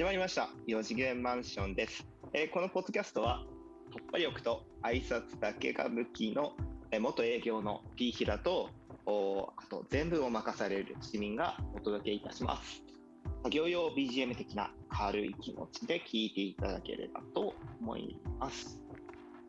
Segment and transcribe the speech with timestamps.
[0.00, 0.48] 始まりました。
[0.66, 3.44] 4次元マンションです、えーこのポッドキャストは
[3.94, 6.54] 突破力と挨拶だけが武器の、
[6.90, 8.70] えー元営業の P 平と
[9.04, 12.82] おあと全部を任される市民がお届けいたします。
[13.42, 18.80] 作業用 BGM 的な軽い気持ちで聞いていただければと思います。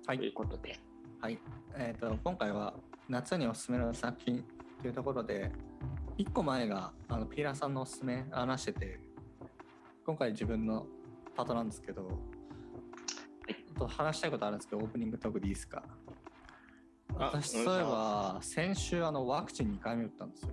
[0.06, 0.78] というはい、ことで。
[1.22, 1.40] はい。
[1.78, 2.74] えー、と今回は
[3.08, 4.44] 夏におすすめの作品
[4.82, 5.50] というところで
[6.18, 9.11] 1個前があのピーラーさんのおすすめ話してて
[10.06, 10.88] 今回自分の
[11.36, 12.10] パートなんですけど、
[13.48, 13.54] い。
[13.54, 15.84] ちょっと話したいことあるんですけどオープニングトークでいいですか？
[17.18, 20.50] あ私そういえば先週あのワクチン2回目打ったんですよ。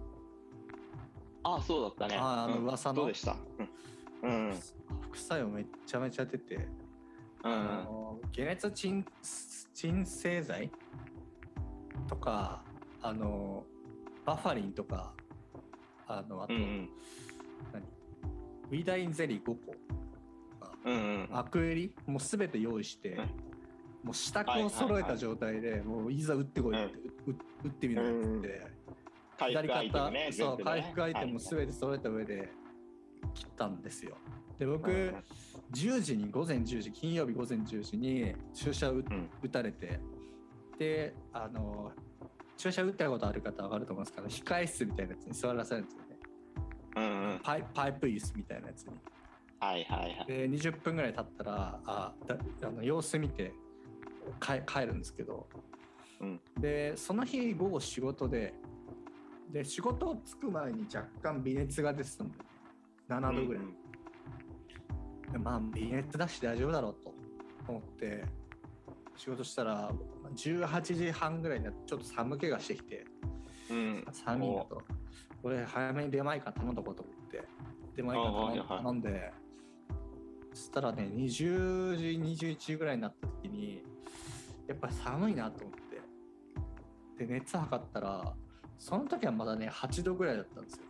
[1.44, 2.16] あそうだったね。
[2.20, 2.64] ああのうん。
[2.64, 2.96] 噂の。
[2.96, 3.36] どうでした？
[4.22, 4.30] うん。
[4.30, 4.54] うん。
[5.02, 6.60] 副作用めっちゃめちゃ出て、う
[7.44, 9.04] あんの解熱鎮
[9.74, 10.70] 鎮静剤
[12.06, 12.62] とか
[13.02, 13.64] あの
[14.24, 15.12] バファリンとか
[16.06, 16.88] あのあと、うんうん。
[17.72, 17.82] 何？
[18.70, 19.74] ウィダインゼリー5個。
[20.84, 21.94] うんうんアクエリ？
[22.06, 23.18] もう全て用意して、うん。
[24.04, 26.94] もう支度を揃えた状態で、もういざ打ってこいって、
[27.26, 28.66] う打ってみるって言って、
[29.38, 32.52] 回復アイテムねそう、回復アイテムもはい全て揃えた上で
[33.34, 34.16] 切ったんですよ。
[34.58, 35.24] で僕、うん
[35.72, 39.28] 10時に午前10時金曜日午前10時に注射を打,、ん。
[39.42, 40.00] 打たれて
[40.78, 41.92] であの
[42.56, 46.07] 注射打ったことある方は分かると思うんですけど控え室みたいなやつに座らされるんですよね
[46.96, 47.40] うんうん。
[47.42, 48.92] パイパイプ椅子みたいなやつに。
[49.60, 50.26] はいはいはい。
[50.26, 53.52] で20分ぐらい経ったらあだあの様子見て
[54.40, 55.46] 帰帰るんですけど、
[56.20, 56.40] うん。
[56.58, 58.54] でその日午後仕事で
[59.50, 62.34] で仕事着く前に若干微熱が出てたんで
[63.08, 63.74] 7度ぐらい、うん
[65.32, 67.14] でまあ微熱だし大丈夫だろうと。
[67.68, 68.24] 思って
[69.16, 69.92] 仕事したら
[70.34, 73.04] 18時半ぐらいになってちょっと寒気がしてきて。
[73.70, 74.06] うん。
[74.10, 74.82] 寒いなと
[75.42, 77.44] これ早めに出前館頼んどこうと思って。
[77.96, 79.32] 出前館頼んあはい
[80.52, 83.82] そしたらね20時21時ぐらいになった時に
[84.66, 85.74] やっぱり寒いなと思っ
[87.16, 87.24] て。
[87.24, 88.34] で熱測ったら
[88.78, 90.82] その時はまだね8度ぐらいだったんですよ。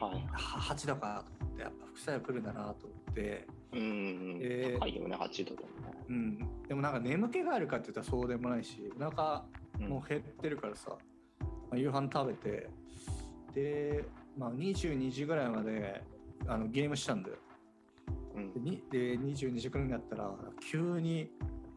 [0.00, 0.26] はい。
[0.32, 3.46] は8度かと思ってやっぱ副作用来るんだなと思って。
[3.72, 6.04] うんうんえー高いよね8度でもね。
[6.08, 6.38] うん。
[6.68, 9.44] でもなんか眠気があるかって言ったらそうでもないしお腹
[9.80, 9.88] うん。
[9.88, 10.96] もう減ってるからさ、
[11.40, 12.70] まあ夕飯食べて
[13.56, 14.04] で、
[14.36, 16.04] まあ、22時ぐらいまで
[16.46, 17.36] あのゲームしたんだよ。
[18.34, 18.52] うん。
[18.52, 20.30] でにで22時くらいになったら
[20.60, 21.30] 急に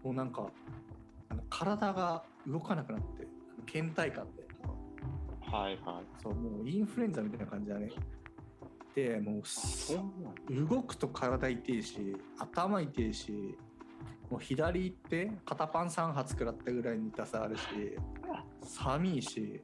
[0.03, 0.47] もうなんか
[1.29, 3.25] あの体が動かなくなって
[3.65, 4.43] 倦怠感で。
[5.49, 6.21] はいはい。
[6.21, 7.89] そうもうインフルエンザみたいな感じだね。
[8.93, 13.57] でもう動くと体痛いし頭痛いし
[14.29, 17.63] もう左手肩パン3発食らったぐらいに痛さあるし
[18.61, 19.61] 寒いし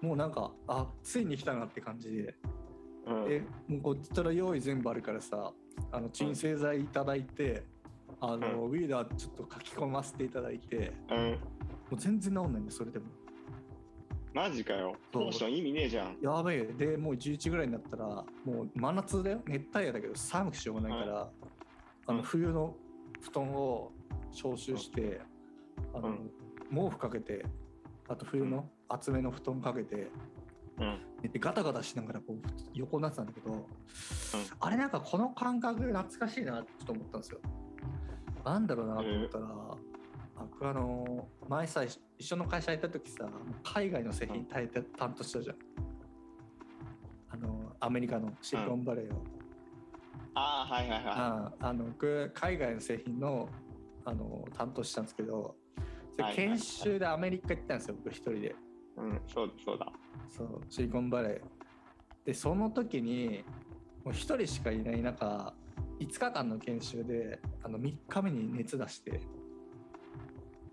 [0.00, 2.34] もうなんかあついに来たなって感じで。
[3.06, 3.24] うん。
[3.28, 5.52] でもうこっちから用意全部あるからさ
[5.92, 7.64] あの鎮静剤いただいて、
[8.20, 11.18] あのウィーダーちょっと書き込ませていただいてうん。
[11.28, 11.38] も
[11.92, 13.06] う全然治んないんでそれでも。
[14.34, 14.96] マジかよ。
[15.12, 15.22] そう。
[15.24, 16.16] ポーション意味ねえじゃん。
[16.20, 16.64] やべえ。
[16.64, 18.06] でもう11ぐらいになったら
[18.44, 19.40] もう真夏だよ。
[19.46, 21.30] 熱帯夜だけど寒くしようがないから、
[22.06, 22.74] あの冬の
[23.22, 23.92] 布団を
[24.32, 25.20] 消臭して、
[25.94, 26.30] あのうん
[26.70, 27.44] 毛布かけて
[28.08, 30.10] あと冬の厚めの布団かけて
[30.78, 32.36] うん寝てガタガタしながらこう
[32.74, 33.66] 横になってたんだけど、
[34.60, 37.40] あれなんかこの感覚懐かしいなってちょっと思ったんですよ。
[38.44, 39.46] なんだろうなと思ったら、
[40.38, 43.26] 僕あの前さ一緒の会社行った時さ
[43.64, 45.56] 海外の製品担当担当したじゃん。
[47.30, 49.24] あのアメリカのシリコンバレーを。
[50.34, 53.48] ああはいはいはああの僕海外の製品の
[54.04, 55.56] あの担当したんですけど
[56.18, 58.38] そ研修でアメリカ行ったんですよ僕一人で。
[58.38, 58.52] い
[58.96, 59.92] うんそうそうだ。
[60.28, 61.40] そうシリコンバレー。
[62.24, 63.44] でその時に
[64.04, 65.52] もう1人しかいない中
[66.00, 69.20] 5日間の研修であの3日目に熱出して。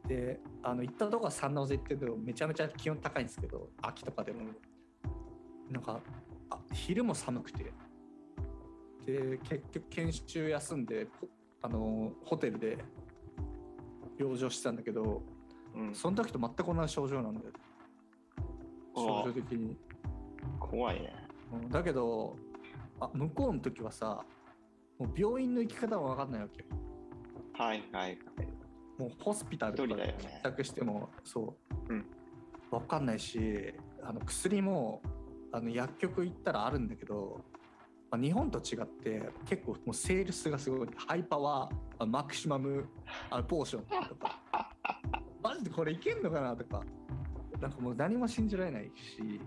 [0.08, 4.42] であの行ったとこはサンノゼっていうとめちゃめちゃ気温高いんですけど秋とかでも。
[5.70, 6.02] なんか
[6.50, 7.72] あ昼も寒くて。
[9.06, 11.28] で結局研修休んでほ
[11.62, 12.78] あのホテルで
[14.18, 15.22] 養生してたんだけど
[15.76, 15.96] うん。
[15.96, 17.46] その時と全く同じ症状なんだよ。
[18.96, 19.78] 症状的に。
[20.60, 21.14] 怖いね。
[21.54, 21.70] うん。
[21.70, 22.36] だけど
[23.00, 24.24] あ向こうの時はさ
[25.00, 26.66] もう病院の行き方も分かんないわけよ。
[27.54, 28.18] はいはい。
[28.98, 31.56] もうホスピタルとか帰宅してもそ
[31.90, 32.06] う、うん。
[32.70, 33.74] 分かんないし
[34.04, 35.02] あの薬も
[35.52, 37.42] あの薬局行ったらあるんだけど、
[38.10, 40.88] まあ、日本と違って結構もうセールスがすごい。
[40.96, 42.88] ハイパワーあマキシマム
[43.30, 44.43] あのポーションとかマ
[45.64, 46.84] ジでこれいけんのかなとか
[47.62, 49.40] なんかもう何も信じられないし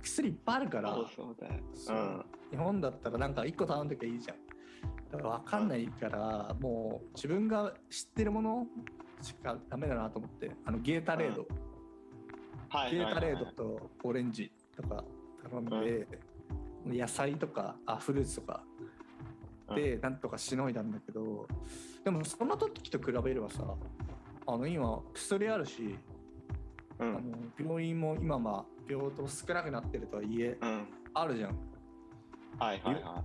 [0.00, 1.48] 薬いっぱいあるからそうそうだ
[1.94, 4.36] う日本だったらなんか1個頼んどきゃいいじゃん。
[5.10, 8.66] だから分かんないから、もう自分が知ってるもの
[9.20, 11.46] しかダメだなと思ってあのゲータレード、
[12.90, 15.04] ゲータレードとオレンジとか
[15.50, 16.08] 頼んで、
[16.86, 18.62] 野菜とかあフルーツとか。
[19.74, 21.46] でなんとかしのいだんだけど
[22.04, 23.64] でもその時と比べればさ
[24.46, 25.98] あの今薬あるし、
[26.98, 27.16] うん。
[27.16, 27.20] あの
[27.58, 30.86] 病院も今まあ病棟少なくなってるとはいえうん。
[31.14, 31.56] あるじゃん。
[32.58, 33.24] はいはいは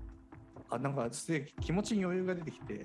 [0.70, 2.82] あなんかすげえ気持ちに余裕が出てきてい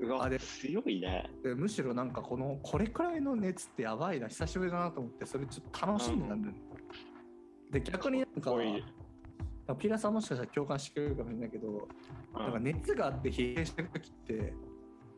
[0.00, 1.30] うわあで強いね。
[1.42, 6.60] でむしろなんかこのこれくらいの熱ってやばいな久しぶりだなと思ってそれちょっと楽しんでたんだよね、
[7.70, 8.52] で逆になんか
[9.78, 11.88] ピラさんもしかしたら共感してくれるかもしれないけど、
[12.34, 12.42] うん。
[12.42, 14.52] なんか熱があって疲弊してる時って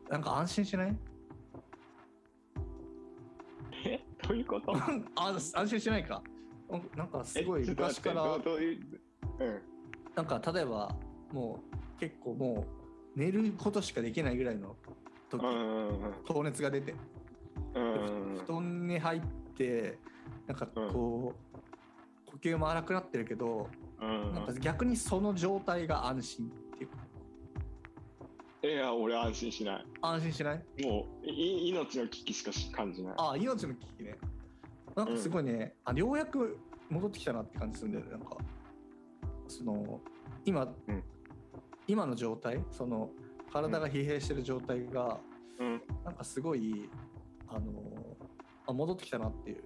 [0.09, 0.97] なんか安心しない？
[4.27, 4.73] どういうこと？
[5.15, 6.21] あ安心しないか？
[6.95, 8.99] なんかすごい昔からどうどういう？
[9.39, 9.61] うん
[10.15, 10.95] なんか例えば
[11.33, 11.59] も
[11.97, 12.65] う結構も
[13.15, 14.75] う寝ることしかできないぐらいの
[15.29, 16.95] 時、うんうんうん高熱が出て
[17.73, 19.21] うんうんうん布団に入っ
[19.57, 19.97] て
[20.47, 23.67] なんかこう、呼吸も荒くなってるけど、
[23.99, 24.33] うん。
[24.33, 26.51] なんか逆にその状態が安心
[28.65, 29.85] いや俺安心しない。
[30.01, 30.63] 安心しない？
[30.83, 33.13] もうい命の危機しかし感じない。
[33.17, 34.17] あ命の危機ね。
[34.95, 36.57] なんかすごいね、あようやく
[36.89, 38.11] 戻ってきたなって感じするんだよね。
[38.11, 38.37] なんか
[39.47, 40.01] その
[40.45, 41.03] 今、うん。
[41.87, 42.63] 今の状態？
[42.71, 43.11] その
[43.53, 45.19] 体が疲弊してる状態が、
[45.59, 45.81] うん。
[46.03, 46.89] なんかすごい
[47.47, 47.71] あの
[48.65, 49.63] あ戻ってきたなっていう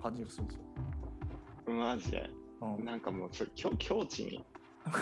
[0.00, 2.30] 感じがするんですよ、マジで。
[2.60, 2.84] うん。
[2.84, 3.30] なんかもう
[3.78, 4.44] 境地に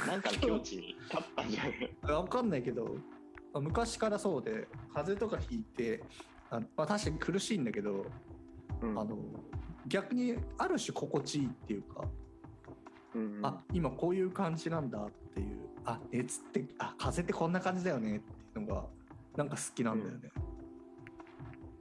[0.06, 2.17] なんかの境地に立ったんじゃない？
[2.17, 6.02] わかんないけど、まあ昔からそうで風邪とかひいて
[6.50, 8.06] あ、まあ、確かに苦しいんだけど、
[8.81, 8.99] うん。
[8.99, 9.19] あの
[9.88, 12.05] 逆にある種心地いいっていうか、
[13.14, 13.46] うんうん。
[13.46, 15.46] あ今こういう感じなんだっていう
[15.85, 18.85] あ熱ってあ風邪ってこんな感じだよねっていうのが
[19.37, 20.31] なんか好きなんだよね。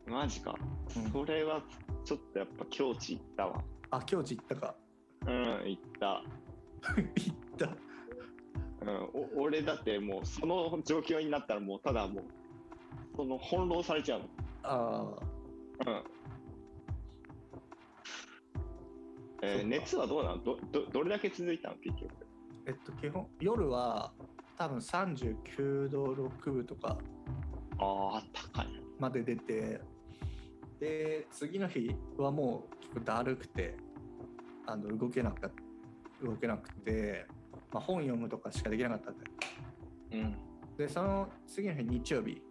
[0.08, 0.56] マジか、
[0.96, 1.12] うん。
[1.12, 1.62] それは
[2.04, 3.64] ちょっとやっぱ境地行ったわ。
[3.92, 4.76] あ境地行ったか。
[5.28, 5.34] うん
[5.68, 6.24] 行った、
[6.88, 7.70] 行った。
[8.82, 8.90] うん、
[9.40, 12.24] お俺だってもうその状況になったらもうただもう
[13.16, 14.22] その翻弄されちゃう
[14.64, 15.18] あ
[15.82, 16.04] あのうん。
[19.44, 20.44] えー熱はどうなの？
[20.44, 21.76] どどどれだけ続いたの？
[21.76, 22.12] 結局。
[22.68, 24.12] えっと基本夜は
[24.58, 26.98] 多分39度6分とか
[27.80, 28.24] ああ
[28.54, 28.68] 高い。
[29.00, 29.82] まで出て
[30.80, 33.76] で次の日はもう結構だるくて
[34.68, 35.50] あの動けなか
[36.24, 37.26] 動けなくて、
[37.72, 39.26] まあ、本読むとかしかできなかったんで
[40.14, 40.36] うん。
[40.78, 42.42] でその次の日日曜日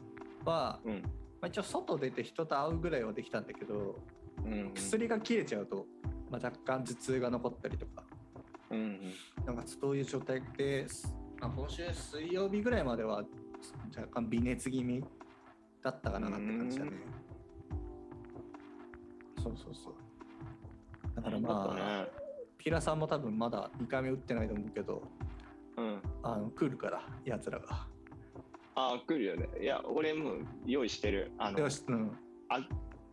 [0.45, 1.03] は、うん。
[1.03, 1.09] ま
[1.43, 3.99] あ、一応外出て人と会うぐらいはできたんだけど
[4.45, 5.87] うん薬が切れちゃうと、
[6.31, 8.05] まあ、若干頭痛が残ったりとか。
[8.71, 9.01] うん
[9.45, 10.87] なんかそういう状態で、
[11.41, 13.25] まあ、今週水曜日ぐらいまでは
[13.97, 15.05] 若干微熱気味
[15.83, 16.93] だったかなって感じだね。
[19.43, 19.95] そうそうそう。
[21.17, 22.20] だからまあ、ね
[22.63, 25.03] ピラさんも多分まだ2回目打ってないと思うけど、
[25.79, 26.03] うん。
[26.23, 27.87] あの来るから、やつらが。
[28.75, 29.49] ああ来るよね。
[29.61, 30.35] いや俺も
[30.67, 31.33] 用意してる。
[31.39, 32.13] あのよし、うん、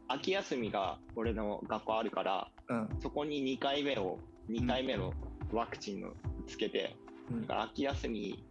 [0.09, 5.13] 秋休みが俺の学校あるからうん、そこに2回目を2回目の
[5.53, 6.11] ワクチンを
[6.45, 6.97] つけて、
[7.31, 7.41] うん。
[7.43, 8.43] だから秋休み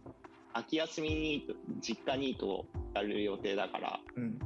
[0.53, 1.47] 秋休みに
[1.79, 2.65] 実家ニートを
[2.95, 4.39] やる予定だからうん、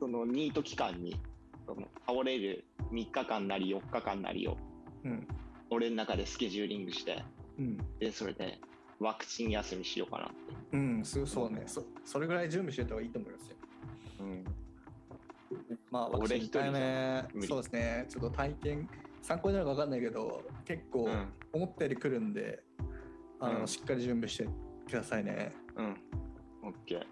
[0.00, 1.16] そのニート期間に
[1.64, 4.56] その倒れる3日間なり4日間なりを
[5.04, 5.26] うん、
[5.72, 7.22] 俺の中でスケジューリングして
[7.58, 8.58] うん、でそれで
[8.98, 10.34] ワクチン休みしようかなって、
[10.72, 13.56] うん、そうそうねそ、それぐらい準備してた方がいいと思いますよ。
[14.20, 14.44] うん、
[15.90, 18.88] まあ、俺私2回一人じゃ目そうですね、ちょっと体験、
[19.20, 22.62] 参考になるか分かんないけど、結構うん思ったより来るんで、
[23.40, 25.52] あのうんしっかり準備してくださいね。
[25.76, 25.96] うん。
[26.62, 27.06] オッケはい。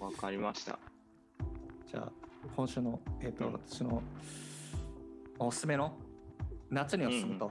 [0.00, 0.04] ー。
[0.04, 0.78] わかりました。
[1.86, 2.12] じゃあ、
[2.56, 4.02] 今週の、えっ、と、うん私の
[5.38, 5.96] おすすめの
[6.70, 7.50] 夏におすすめと。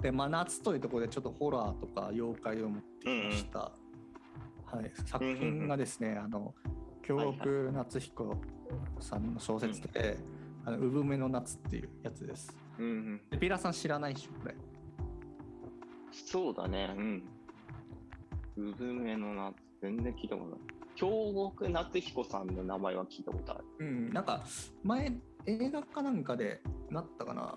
[0.00, 3.58] で、まあ、夏というところでちょっとホラーとか妖怪を持ってきました。
[3.58, 4.92] はい。
[5.06, 6.54] 作品がですね、あの、
[7.02, 8.36] 京極夏彦
[9.00, 10.18] さんの小説で、
[10.64, 12.56] あの産めの夏っていうやつです。
[12.78, 13.20] うんうん。
[13.30, 14.54] でピラさん知らないっしょ、これ。
[16.12, 16.94] そうだね。
[16.96, 17.22] うん。
[18.56, 20.58] 産めの夏、全然聞いたことない。
[20.98, 23.64] 京極夏彦さんの名前は聞いたことある。
[23.78, 24.42] うん、なんか
[24.82, 25.12] 前
[25.46, 26.60] 映画かなんかで
[26.90, 27.54] なったかな。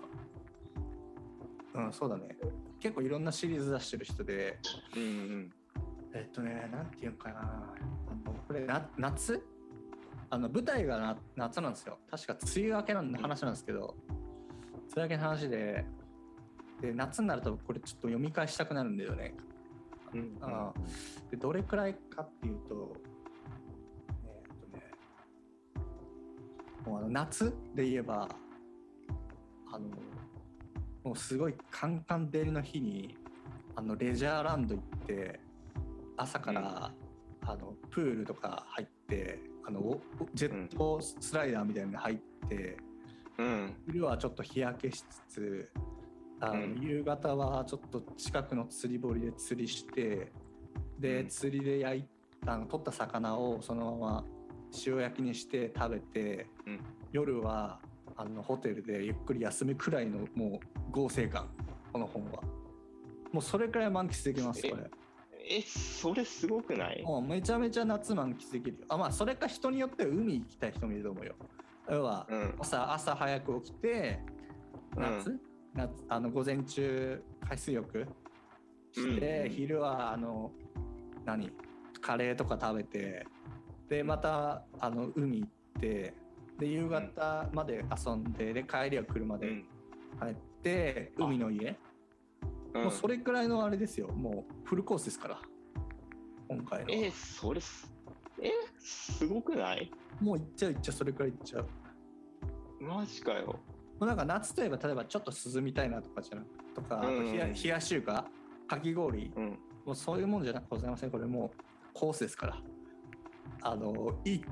[1.74, 2.36] うんそうだね。
[2.80, 4.58] 結構いろんなシリーズ出してる人で、
[4.96, 5.52] うんうん、
[6.14, 7.74] えっとね何て言うかな。
[8.46, 9.42] これな夏？
[10.30, 11.98] あの舞台がな夏なんですよ。
[12.10, 14.22] 確か梅雨明けの話なんですけど、うん、梅
[14.96, 15.84] 雨明けの話で。
[16.80, 19.36] で夏になるとこれちょっと読み返したくなるんだよね。
[20.12, 20.72] うん、あ
[21.30, 22.92] でどれくらいかっていうと,、
[24.24, 24.82] えー、っとね、
[26.84, 28.28] もうあの夏で言えば
[29.70, 29.86] あの
[31.04, 33.16] もうすごいカンカン照りの日に
[33.74, 35.40] あのレジャーランド行って
[36.16, 36.92] 朝から、
[37.44, 40.00] あのプールとか入ってあのお
[40.34, 42.16] ジェットスライダーみたいなのに入っ
[42.48, 42.76] て、
[43.38, 43.74] うん。
[43.86, 45.70] 昼はちょっと日焼けしつつ
[46.40, 46.78] あの、うん。
[46.80, 50.30] 夕方はちょっと近くの釣り堀で釣りして
[50.98, 51.28] で、うん。
[51.28, 52.04] 釣りで焼い
[52.46, 54.24] あの取った魚をそのまま
[54.86, 56.80] 塩焼きにして食べて、うん。
[57.12, 57.80] 夜は
[58.16, 61.48] あのホテルでゆっくり休むくらいのもう合成感
[61.92, 62.42] この本は。
[63.32, 64.90] もうそれくらい満喫できますこれ。
[65.48, 67.02] え、それすごくない？
[67.02, 68.84] もうめちゃめちゃ夏満喫できるよ。
[68.88, 71.34] あまあそれか人によっては海行きたい人もいると思うよ。
[71.90, 72.54] 要はうん。
[72.58, 74.20] 朝朝早く起きて
[74.96, 75.40] 夏,、う
[75.74, 75.90] 夏？
[76.08, 78.06] あの午前中海水浴？
[78.92, 79.50] して、うん。
[79.50, 80.52] 昼はあの
[81.24, 81.50] 何？
[82.00, 83.26] カレーとか食べて
[83.88, 85.50] でまたあの海行っ
[85.80, 86.14] て
[86.62, 89.64] で夕方まで遊んでで帰りは車でうん。
[90.20, 91.76] 帰って、海の家、
[92.74, 92.82] うん。
[92.84, 94.06] もうそれくらいのあれですよ。
[94.08, 95.38] もうフルコースですから。
[96.48, 96.84] 今回の。
[96.84, 97.92] はえ、それす、
[98.40, 99.90] え、すごくない？
[100.20, 101.66] もう行っちゃう行っちゃうそれくらい行っちゃう。
[102.80, 103.46] マジかよ。
[103.46, 103.56] も
[104.02, 107.32] うなんか夏といえば例えばちょっと涼みたいなとかじゃなくとか、あとうん。
[107.32, 108.26] 冷や冷やし中華
[108.68, 109.32] かき氷。
[109.34, 109.58] うん。
[109.84, 111.10] もうそういうもんじゃございません。
[111.10, 111.64] これもう
[111.94, 112.62] コースですから。
[113.62, 114.44] あのいい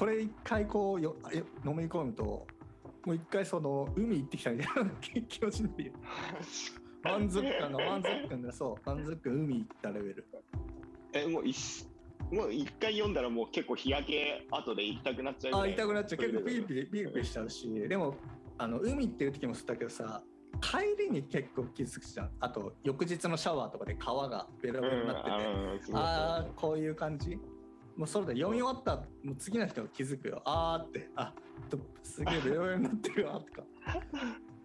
[0.00, 2.46] これ一回こうよよ飲み込むと
[3.04, 5.92] もう一回その海行ってきたみたいな気 気持ちになるよ
[7.04, 10.26] 満足感が満足感がそう満足感海行ったレベル。
[11.12, 11.86] え、もう一、
[12.32, 15.70] もう一回読んだらもう結構日焼け後で行きたくなっちゃうぐらい。
[15.70, 16.18] あ痛くなっちゃう。
[16.18, 16.62] 結構ピリリ。
[16.64, 17.68] ピリピリピリしちゃうし。
[17.70, 18.14] でも
[18.56, 20.22] あの海っていう時もそうだけどさ
[20.62, 22.30] 帰りに結構気づくじゃん。
[22.40, 27.38] あと翌日のシャワーとかで川がベロうん、ベロになってて、うんああこういう感じ？
[28.00, 30.40] もうそれで読み終わったもう次の人が気づくよ。
[30.46, 31.10] あーって。
[31.16, 31.34] あ
[31.68, 33.62] とすげえベロベロになってるわとか。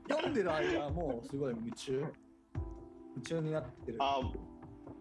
[0.07, 1.91] 読んでる間はもうすごい夢中。
[1.91, 2.13] 夢
[3.25, 3.97] 中になってる。
[3.99, 4.21] あ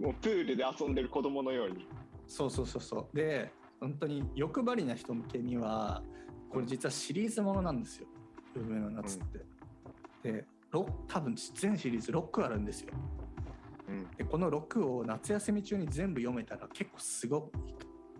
[0.00, 1.86] もうプールで遊んでる子供のように。
[2.26, 3.16] そうそうそうそう。
[3.16, 6.02] で本当に欲張りな人向けには
[6.50, 8.08] これ実はシリーズものなんですよ
[8.56, 9.24] 「海の夏」っ
[10.22, 12.92] て、でろ多分全シリーズ6あるんですよ。
[13.88, 14.10] うん。
[14.16, 17.52] でこの6を夏休み中に全部読めたら結構すご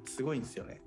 [0.06, 0.80] すごいんですよね。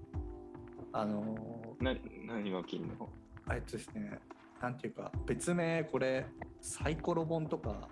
[0.91, 1.35] あの
[1.79, 1.95] な、
[2.25, 3.09] 何が起きんの？
[3.47, 4.19] ーえっとですね
[4.61, 6.25] なんていうか別名これ
[6.61, 7.87] サイコロ本とか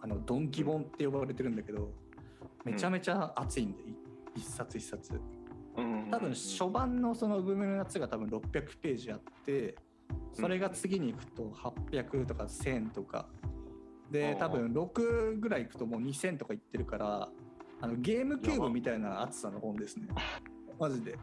[0.00, 1.90] あのドンキ本って呼ばれてるんだけど
[2.64, 3.94] めちゃめちゃ熱いんで、い
[4.36, 5.20] 一冊一冊。
[5.76, 6.08] うん。
[6.10, 9.76] 多分初版のその「海の夏」が多分600ページあって
[10.32, 13.28] それが次に行くと800とか1000とか。
[14.10, 14.38] であー。
[14.38, 17.28] 多分6ぐらい行くともう2000とかいってるから
[17.80, 20.08] あのゲームキューブみたいな厚さの本ですね
[20.80, 21.18] マジで。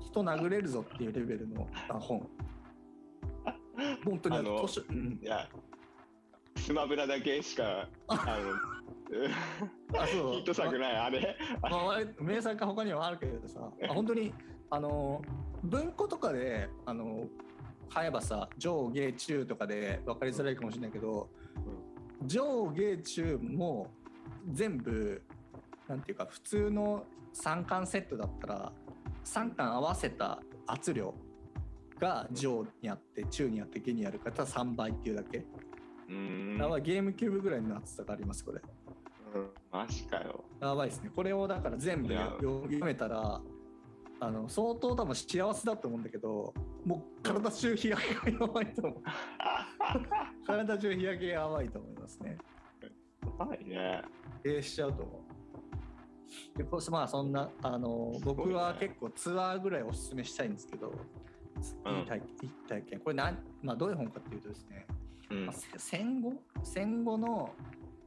[0.00, 2.28] 人殴れるぞっていうレベルのあ本。
[4.04, 5.18] 本当にあのうん。
[5.20, 5.48] いや、
[6.56, 8.14] スマブラだけしか、あ。
[8.14, 10.32] の、あそう。
[10.34, 11.36] ヒット作ない、あれ。
[11.60, 13.70] まあ、名作が他にはあるけどさ。
[13.82, 14.32] あ本当に
[14.70, 15.20] あの
[15.64, 17.24] 文庫とかであの
[17.88, 21.28] 買えばさ上下中とかで分かりづらいかもしれないけど、
[22.24, 23.90] 上下中も
[24.50, 25.22] 全部
[25.88, 28.72] なんていうか普通の3巻セットだったら
[29.24, 31.14] 3巻合わせた圧量
[31.98, 35.44] が上にあって中にあって下にあるから3倍っていうだけ、
[36.08, 36.58] うん。
[36.82, 38.60] ゲームキューブぐらいの厚さがありますこれ
[39.34, 40.44] うんマジかよ。
[40.60, 41.10] やばいですね。
[41.14, 43.40] これをだから全部読めたら、
[44.18, 49.02] あの相当多分幸せだと思うんだけど、もう体中日焼けがやばいと思う。
[50.46, 52.38] 体中日焼けがやばいと思いますね。
[53.38, 54.02] はいね。
[54.44, 55.25] えしちゃうと思う。
[56.56, 60.92] でこうまあそんなあの僕は結構ツアーぐらいおすすめしたいんですけど、
[61.84, 61.96] うん。
[61.98, 63.00] いい体いい体験。
[63.00, 64.86] これなんまあどういう本かっていうとですね、
[65.30, 65.46] うん。
[65.46, 66.34] まあ、せ戦後？
[66.62, 67.50] 戦後の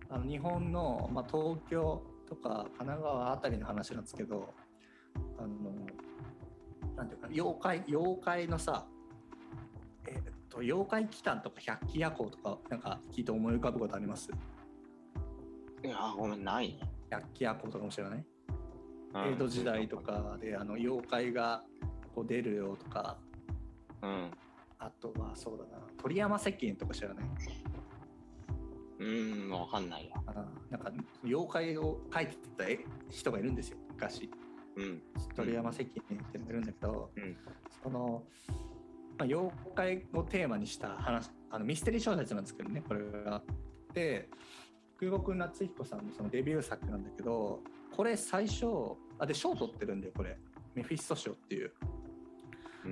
[0.09, 4.53] あの日本の、まあ、東京とか神奈川あたりの話なんですけど
[5.37, 5.47] あの
[6.95, 8.85] なんていうか妖怪妖怪のさ
[10.07, 10.15] えっ
[10.49, 14.31] と妖怪祈祷とか百鬼夜行とかなんか聞いて思い浮かぶことあります？
[15.81, 16.79] いや、ごめん、ないね。
[17.09, 18.25] 百鬼夜行とかも知らない
[19.13, 19.97] うん江戸時代と。
[19.97, 21.63] かであの妖怪が
[22.13, 23.17] こう出るよとか
[24.01, 24.31] うん。
[24.77, 27.25] あとはそうだな鳥山石鹸とか知らない？
[28.99, 30.15] うん、わかんないや。
[30.69, 30.91] なんか
[31.23, 34.29] 妖怪を描いてた絵人がいるんですよ昔
[34.75, 35.01] うん。
[35.35, 37.37] 鳥山石鹸ってのがいるんだけど、うん
[37.83, 38.23] その、
[39.17, 43.41] まあ、妖怪をテーマにした話あのミステリー小説なんですけどねこれが。
[43.93, 44.29] で
[44.99, 47.61] 久保君夏彦さんのそのデビュー作なんだけど
[47.95, 48.65] これ最初
[49.17, 50.37] あで賞取ってるんだよこれ。
[50.75, 51.71] メフィスト賞っていう。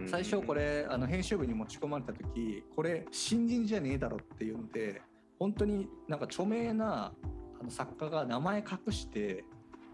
[0.05, 5.01] 最初これあの編集部に持ち込まれた時これ新人じゃねえだろっていうので
[5.39, 7.13] 本当になんか著名な
[7.61, 9.45] あの作家が名前隠して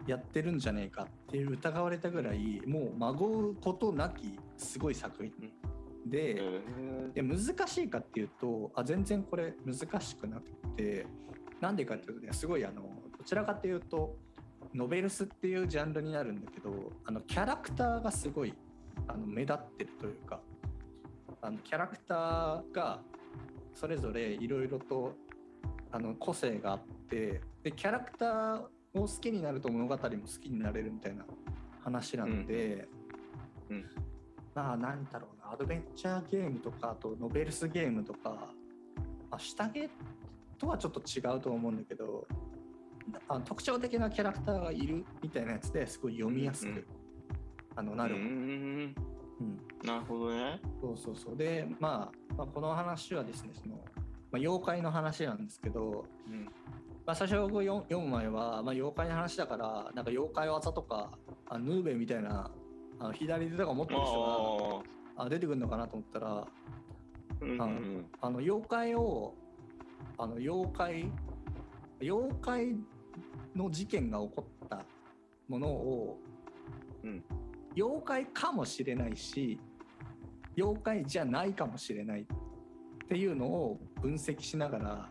[0.06, 5.52] やってるんじゃねえかっていう疑われたぐらいもう孫うことなきすごい作品。
[6.06, 6.40] で。
[6.40, 11.06] うんで難しいかっていうとあ全然これ難しくなくて
[11.64, 14.16] なんでかっていうとねすごいあのどちらかっていうと
[14.74, 18.52] ノベルスっていうジャンルになるんだけどあのキャラクターがすごい
[19.08, 20.40] あの目立ってるというか
[21.40, 23.00] あのキャラクターが
[23.74, 25.14] それぞれいろいろと
[25.90, 28.60] あの個性があってでキャラクター
[28.94, 30.08] を好きになると物語も好
[30.42, 31.24] きになれるみたいな
[31.82, 32.86] 話なんで、
[33.70, 33.76] うん。
[33.76, 33.84] うん。
[34.54, 38.30] まあなんだろうなアドベンチャーゲームとかあとノベルスゲームとか、
[39.30, 39.88] まあ、下着
[40.54, 42.26] とはちょっと違うと思うんだけど
[43.28, 46.84] あの特徴的なキャラクターがいるみたいなやつですごい読みやすく、うんうん。
[47.76, 48.94] あのなる、うんうん
[49.84, 50.60] なるほどね。
[50.80, 51.36] そうそうそう。
[51.36, 53.80] で、まあ、まあこの話はですねその、ま
[54.34, 56.48] あ、妖怪の話なんですけど、うん。
[57.04, 61.10] まあ、最初僕読読む前は、まあ、妖怪の話だからなんか妖怪技とか
[61.46, 62.50] あヌーベみたいな
[62.98, 64.82] あの左手とか持ってる人
[65.16, 66.46] あがあ出てくるのかなと思ったらあ
[67.42, 68.06] うんうんうん。
[68.22, 69.34] あの妖怪を
[70.18, 71.10] あの妖怪
[72.00, 72.76] 妖怪
[73.54, 74.84] の事件が起こった
[75.48, 76.18] ものを、
[77.02, 77.24] うん。
[77.76, 79.58] 妖怪かもしれないし
[80.56, 82.26] 妖怪じゃないかもしれないっ
[83.08, 85.08] ていうのを分析しながら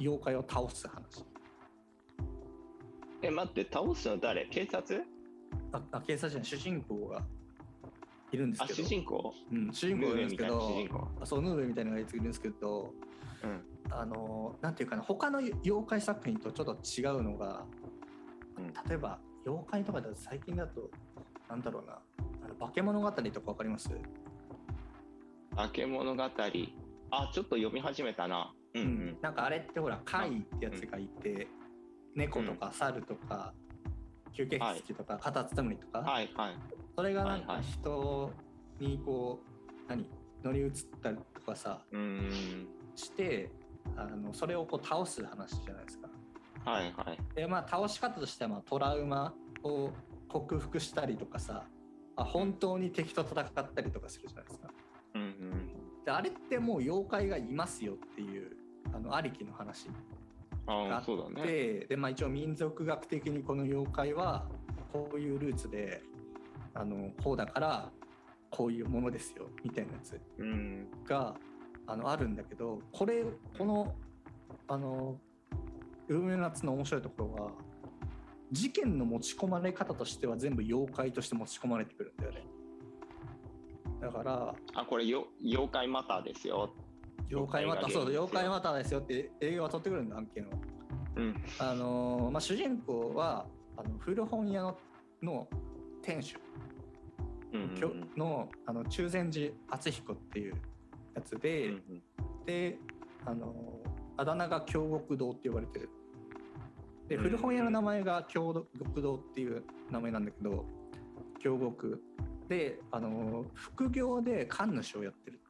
[0.00, 1.24] 妖怪を倒す話。
[3.22, 4.46] え、待って、倒すの誰？
[4.46, 5.02] 警察？
[5.72, 7.24] ああ警察じゃない主人公が
[8.32, 8.82] いるんですあ、けど。
[8.82, 9.34] 主人公？
[9.52, 12.92] うん、主人公がいるんですけどそうヌーベみたいなのがいるんですけど
[13.42, 17.64] うんあのなんていうかな他の妖怪作品とちょっと違うのが、
[18.58, 18.72] うん。
[18.88, 20.90] 例えば妖怪とかだと最近だと
[21.48, 21.98] なんだろうな
[22.44, 23.90] あの化け物語とかわかります、
[25.54, 26.22] 化け物語。
[26.22, 28.52] あ、ちょっと読み始めたな。
[28.74, 29.16] うんうん。
[29.22, 31.46] なんかあれってほら怪ってやつがいて、
[32.16, 33.54] 猫とか猿とか、
[34.36, 36.56] 吸血鬼とかカタツムリとか、はいはい。
[36.96, 38.32] それがなんか人
[38.80, 40.08] にこう何？
[40.42, 40.70] 乗り移っ
[41.02, 41.82] たりとかさ。
[42.94, 43.50] して
[43.96, 46.08] あのそれをこう倒す話じゃないですか。
[46.64, 47.18] はいはい。
[47.34, 49.90] でまあ倒し方としてはまあトラウマを
[50.28, 51.64] 克服したりとかさ
[52.16, 54.70] あ本当に敵と戦ったりとかするじゃないですか。
[55.14, 56.04] うんうん。
[56.04, 58.56] であれってもう妖怪がいますよっていう
[58.94, 59.88] あのありきの話
[60.66, 61.46] があっそうだね。
[61.46, 64.46] てで、まあ、一応民族学的にこの妖怪は
[64.92, 66.02] こういうルーツで
[66.78, 67.90] あのこうだから
[68.50, 70.86] こういうものですよみたいなやつうん。
[71.04, 71.34] が
[71.86, 73.24] あのあるんだけどこれ
[73.56, 73.94] この
[74.68, 75.18] あの
[76.08, 77.50] 「海の夏」の面白いところは
[78.52, 82.44] 事件の持ち込まれ方としては全部妖怪として持ち込まれてくるんだよね
[84.00, 86.70] だからあ、これよ、妖怪マターですよ。
[87.30, 90.46] 妖怪また妖怪がそう妖怪ままたですよって映画は撮ってくるんだ案件を
[91.16, 91.34] うん。
[91.58, 94.74] あのーまあ、主人公はあの古本屋
[95.22, 95.48] の
[96.06, 96.36] の店主。
[97.52, 100.54] うんきょのあの中禅寺敦彦っていう
[101.14, 102.02] やつうんで、うん。
[102.44, 102.78] で
[103.24, 103.54] あの
[104.16, 105.88] あだ名が京極堂って呼ばれてる。
[107.08, 110.64] でうん古本屋の名前が京極堂っていう名前なんだけど
[111.38, 112.02] 京極。
[112.48, 115.40] であの副業で神主をやってる。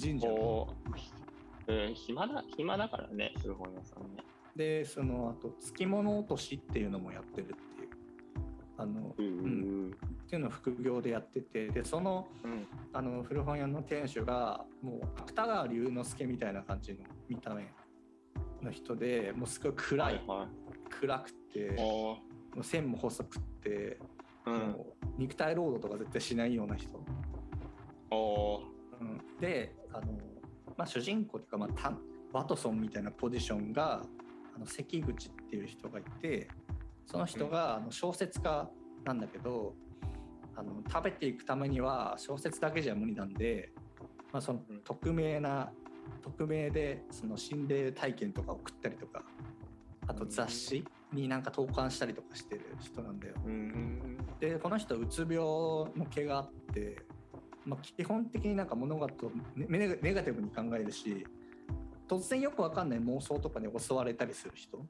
[0.00, 0.34] 神社の。
[0.34, 1.20] おー。
[1.68, 4.24] えー暇だ、暇だからね、古本屋さんね。
[4.56, 7.54] でそのあと付き物落としっていうのもやってる
[8.80, 12.66] あのうんうんっていうのを副業でやっててでそのうん。
[12.92, 17.72] あの古本屋の店主がもう芥川龍之介みたいな感じの見た目
[18.62, 20.48] の人でもうすごい暗、はいいはい。
[20.90, 22.18] 暗くても
[22.56, 23.98] う線も細くって、
[24.46, 24.54] うん。
[24.54, 26.88] もう肉体労働とか絶対しないような人、
[29.00, 30.12] うん、であの、
[30.76, 31.92] まあ、主人公というか、まあ、タ
[32.32, 34.02] ワトソンみたいなポジションが
[34.56, 36.48] あの関口っていう人がいて
[37.10, 38.70] その人があの小説家
[39.04, 39.74] なんだけど、
[40.54, 43.72] あの食べていくためには小説だけじゃ無理なんで、
[44.32, 45.70] まあ、そのうん匿名な
[46.22, 49.24] 匿名でその心霊体験とか送ったりとか
[50.06, 53.34] あと雑誌になんか投函したりとかしてる人なんだよ。
[53.44, 54.18] うん。
[54.38, 56.96] でこの人うつ病の毛があって、
[57.64, 61.26] まあ、基本的になんか物事をネネガネガティブに考えるし
[62.08, 64.84] 突然よくわかんない妄想とかに襲われたりする人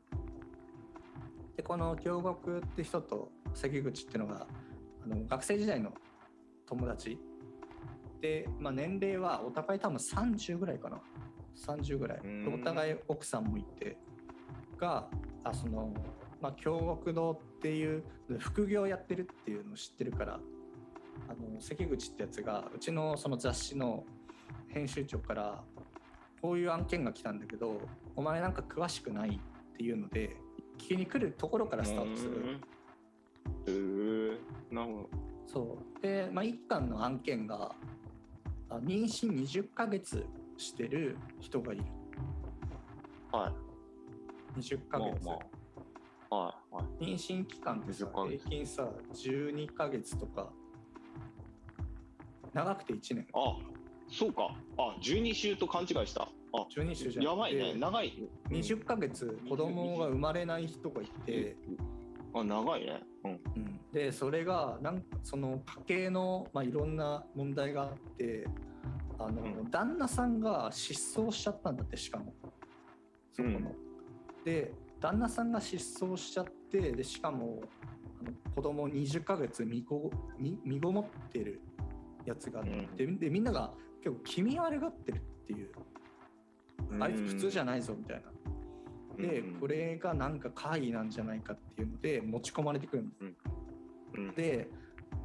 [1.60, 4.46] でこの京極って人と関口っていうのが
[5.04, 5.92] あの学生時代の
[6.66, 7.18] 友達。
[8.22, 10.98] で、まあ、年齢はお互い多分30ぐらいかな。
[11.66, 12.20] 30ぐらい。
[12.48, 13.98] お互い奥さんもいて。
[14.78, 15.06] が
[15.44, 15.92] あその、
[16.40, 18.04] まあ、京極堂っていう
[18.38, 20.40] 副業やってるっていうのを知ってるから
[21.28, 24.04] あの関口ってやつがうちのその雑誌の
[24.68, 25.62] 編集長から
[26.40, 27.82] こういう案件が来たんだけど
[28.16, 29.38] お前なんか詳しくない
[29.72, 30.38] っていうので
[30.80, 32.58] 聞きに来るところからスタートする。
[33.66, 34.38] うー
[34.70, 35.08] なるほ
[35.46, 37.74] そうで、まあ、一巻の案件が
[38.68, 40.24] あ妊娠20ヶ月
[40.56, 41.84] してる人がいる
[43.32, 43.38] ど。
[43.38, 44.60] はい。
[44.60, 45.38] 20ヶ月、まあま
[46.30, 46.36] あ。
[46.36, 47.04] はいはい。
[47.04, 50.50] 妊娠期間ってさ20ヶ月平均さ12ヶ月とか
[52.52, 53.56] 長くて1年あ、
[54.08, 54.54] そうか。
[54.76, 56.28] あ、12週と勘違いした。
[56.52, 57.74] あ、12週じゃやばいね。
[57.74, 58.28] 長い。
[58.48, 61.56] 20ヶ月子供が生まれない人がいて、
[62.34, 63.02] あ、長いね。
[63.24, 63.30] うん。
[63.30, 68.46] うんでそれがなんかその家計の、まあ、いろんな問題があって
[69.18, 72.32] あの、うん旦那さんが失踪しちゃったんだってしかも
[73.32, 73.56] そこの。
[73.56, 73.64] うん
[74.44, 77.62] で旦那さんが失踪しちゃってでしかも
[78.20, 81.60] あの子供20ヶ月身ご身身ごもってる
[82.24, 85.70] やつがあって、でみんなが結構気味悪がってるっていう、
[87.00, 88.30] あいつ普通じゃないぞみたいな。
[89.16, 93.24] で、これがなんか怪異なんじゃないかっていうので持ち込まれてくるんです。
[94.14, 94.68] うん、で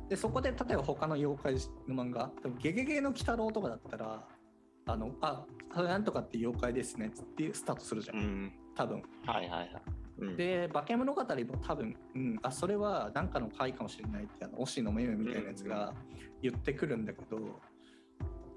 [0.10, 1.54] でそこで例えば他の妖怪
[1.88, 4.28] の漫画多分ゲゲゲの鬼太郎とかだったら
[4.86, 8.54] あのあそれなんとかって妖怪ですねってスタートするじゃん、うん。
[8.76, 9.02] 多分。
[9.26, 9.70] はいはいはい。
[10.18, 11.28] うん、で化け物語も
[11.62, 15.94] 多分、うん、あそれは何かの怪かもしれないってあの推しのめめみたいなやつが
[16.42, 17.38] 言ってくるんだけど、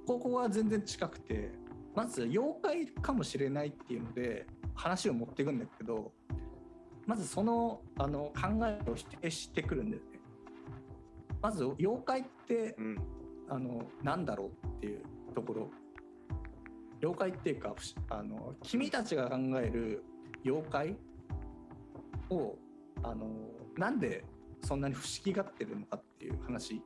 [0.06, 1.50] ここは全然近くて
[1.94, 6.12] まず妖怪かもしれないっていうので話を持っていくんだけど
[7.07, 10.20] まずそのあの考えを否定してくるんだよね。
[11.40, 12.98] まず妖怪ってうん。
[13.51, 15.03] あのなんだろうっていう
[15.35, 15.70] ところ
[17.01, 17.74] 妖怪っていうか
[18.11, 20.05] あの君たちが考える
[20.44, 20.96] 妖怪
[22.31, 22.57] を
[23.03, 23.27] あの
[23.77, 24.24] なんで
[24.62, 26.83] そんなに不思議がってるのかっていう話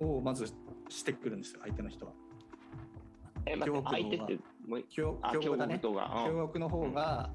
[0.00, 0.52] をまず
[0.88, 2.12] してくるんですよ相手の人は。
[3.46, 6.24] え、待って、恐怖の方が相手って、もう、京あ、京京極だね極とが。
[6.26, 7.30] 京極の方が、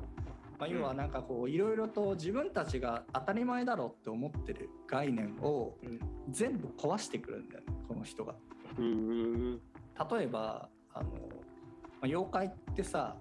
[0.60, 8.36] まあ、要はなんかこういろいろと自分たちが当たり前だろうって思ってる概念をうん全部壊してくるんだよねこの人が。
[8.78, 11.15] 例えばあの、ま
[12.02, 13.15] あ、妖怪ってさ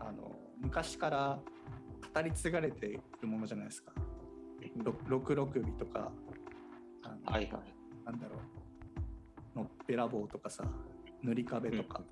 [0.00, 1.38] あの昔から
[2.14, 3.92] 語り継がれているものじゃないですか。
[4.82, 6.10] ろ六六尾とか
[7.02, 7.62] あのーはいはい。
[8.06, 8.36] なんだろ
[9.54, 10.64] うのっぺらぼうとかさ
[11.22, 12.02] 塗り壁とか、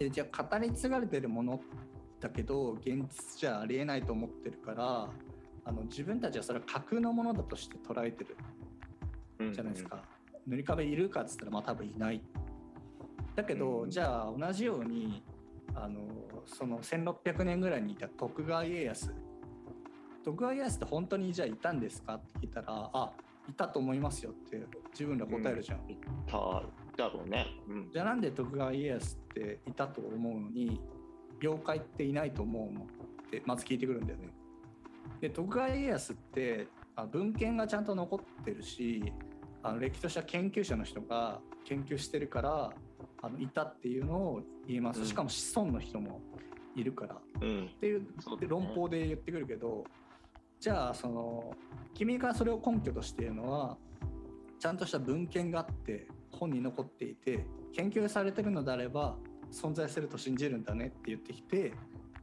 [0.00, 1.60] でじゃあ語り継がれてるもの
[2.20, 5.10] だけど現実じゃありえないと思ってるから
[5.66, 8.34] あの自分たちはそれは架空のものだとして捉えてる
[9.40, 9.84] うんじゃないです。
[9.84, 10.02] か、
[10.46, 12.22] 塗り壁いるかっつったらまあ多分いない。
[13.36, 15.22] だけど、うんじゃあ同じように
[15.74, 16.00] あの
[16.46, 19.14] その1600年ぐらいにいた徳川家康。
[20.24, 23.12] 徳川家康って本当にじゃあいたんですかって聞いたらあ
[23.48, 25.80] いたと思いますよって自分ら答えるじゃん、
[26.26, 26.62] た
[26.96, 27.46] だろうね。
[27.68, 27.90] うん。
[27.92, 30.80] じゃあなんで徳川家康っていたと思うのに
[31.40, 34.28] 妖怪っていないと思うのってまず聞いてくるんだよね。
[35.20, 39.12] で徳川家康ってあ文献がちゃんと残ってるし
[39.62, 42.70] あの歴史とした研究者の人が研究してるから
[43.22, 46.20] あのいたっていうのを言います、うんしかも子孫の人も
[46.74, 47.68] いるからっうん。
[47.80, 48.06] ていう
[48.48, 49.84] 論法で言ってくるけど
[50.58, 51.54] じゃあその
[51.94, 53.76] 君がそれを根拠としているのは
[54.58, 59.16] ちゃんとした文献があって本に残っていて研究されてるのであれば
[59.52, 61.72] 存在すると信じるんだねって言ってきて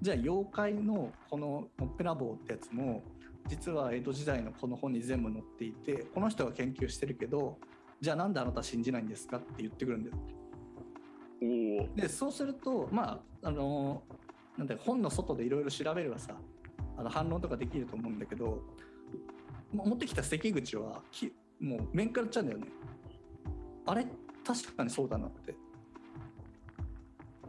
[0.01, 3.03] じゃあ妖怪のこののっぺらぼうってやつも
[3.47, 7.57] 実は江戸時代のこの本に全部載っていてこの人が研究してるけど
[7.99, 10.17] じゃあなんであなた信じないんですかって言ってくるんだよ。
[11.41, 11.95] おお。
[11.95, 14.03] でそうするとまああの
[14.57, 16.35] なんだよ本の外でいろいろ調べればさ
[16.97, 18.63] あの反論とかできると思うんだけど
[19.73, 22.67] も持ってきた関口はきもう面からっちゃうんだよね
[23.88, 24.06] あれ？
[24.45, 25.56] 確かにそうだなって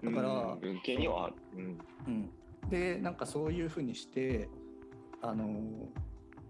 [0.02, 1.34] だからうん文献にはある。
[1.56, 1.78] うん。
[2.06, 2.30] うん
[2.70, 4.48] でなんかそういうふうにして
[5.22, 5.88] あの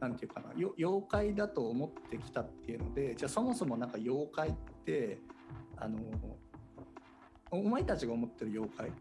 [0.01, 4.53] なんていうかなよ妖怪だと思ってきたっていうのでじゃあそもそもなんか妖怪っ
[4.85, 5.21] て
[5.77, 5.99] あの
[7.53, 8.93] お前たちが思ってる妖怪っ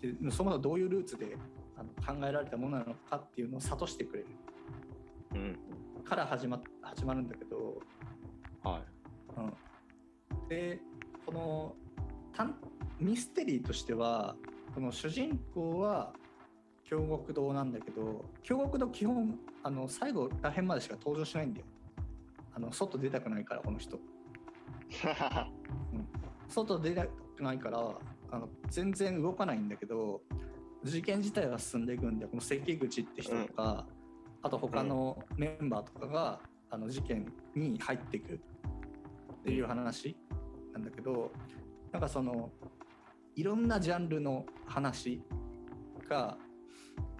[0.00, 1.36] てそもそもどういうルーツで
[1.76, 4.26] あの考えられたものなのかっていうのを諭してくれる
[5.34, 5.58] うん。
[6.02, 7.78] から始ま始まるんだけど、
[8.64, 8.82] はい。
[9.36, 10.80] うん、で
[11.24, 11.74] この
[12.34, 12.54] 単
[12.98, 14.36] ミステリーとしては
[14.74, 16.12] この主人公は
[16.84, 21.66] 京極堂なんだけど京極堂基本あの最後らへんまでしか登場しないんだよ。
[22.54, 23.98] あの外出たくないからこの人。
[26.48, 27.78] 外出たくないから
[28.30, 30.22] あの全然動かないんだけど
[30.84, 33.86] 事件自体は進んでいくんでこの関口って人とか、
[34.42, 38.40] あと他のメンバーとかがあの事件に入っていく
[39.46, 40.16] っていう話
[40.72, 41.30] なんだけど
[41.92, 42.50] なんかその
[43.36, 45.22] いろんなジャンルの話
[46.10, 46.36] が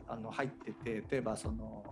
[0.09, 1.85] あの入ってて例えばその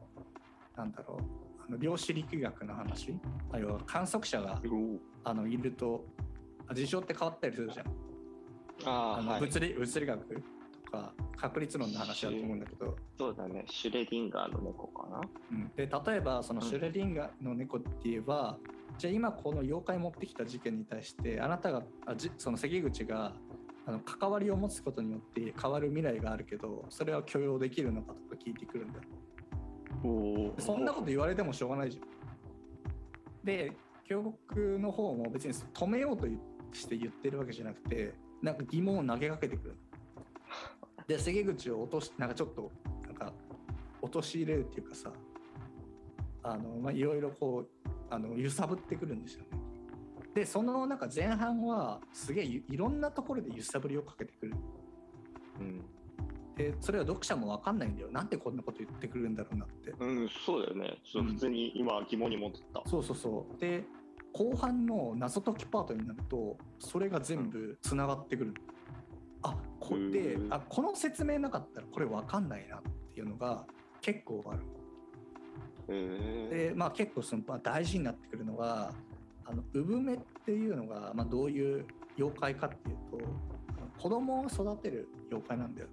[0.77, 3.17] なんだろうあの量子力学の話
[3.53, 4.61] あるいは観測者が
[5.23, 6.05] あのいると
[6.67, 7.87] あ事象って変わったりするじゃん。
[8.85, 10.35] あのあーはい物理物理学と
[10.95, 15.21] か確率論の話だと思うんだけど、そうだねシュレディンガーの猫かな
[15.53, 18.57] うん、で例えばそのシュレディンガーの猫って言えば、
[18.99, 23.33] じゃあ今この妖怪持ってきた事件に対してあなたがあじその関口が
[23.87, 29.05] あの関わりを持つことによって変わる未来があるけどそれは許容できるのかとか聞いてくるんだよ。
[30.03, 32.05] おそんなこと言われてもしょうがないじゃん。
[33.45, 33.73] で
[34.05, 36.27] 京極の方も別に止めようと
[36.73, 39.77] して言ってるわけじゃなくてなんか疑問を投げかけてくる。
[41.07, 42.71] で関口を落としなんかちょっと
[43.07, 43.33] なんか
[44.03, 45.11] 陥れるっていうかさ
[46.43, 49.59] あのまあいろいろこうあの揺さぶってくるんですよね。
[50.35, 54.55] でそのなんか前半はすげえいいろんなところで揺さぶりをかけてくる。
[55.61, 55.85] うん、
[56.57, 58.09] でそれは読者も分かんないんだよ。
[58.11, 59.93] なんでこんなこと言ってくるんだろうなって。
[59.99, 63.61] うん、そうだよね普通に今疑問に持ってた、そうそうそう。
[63.61, 63.85] で、
[64.33, 68.55] 後半の謎解きパートになると、それが全部つながってくる。
[69.45, 72.81] あこへでーあこの説明なかったらこれ分かんないなっ
[73.15, 73.65] ていうのが
[74.01, 74.61] 結構ある。
[75.87, 78.93] で、まあ結構その、まあ、大事になってくるのが、
[79.45, 83.19] あの産めっていうのが、まあ、どういう妖怪かっていうと、
[84.03, 85.89] 子供を育てる妖怪なんだよ。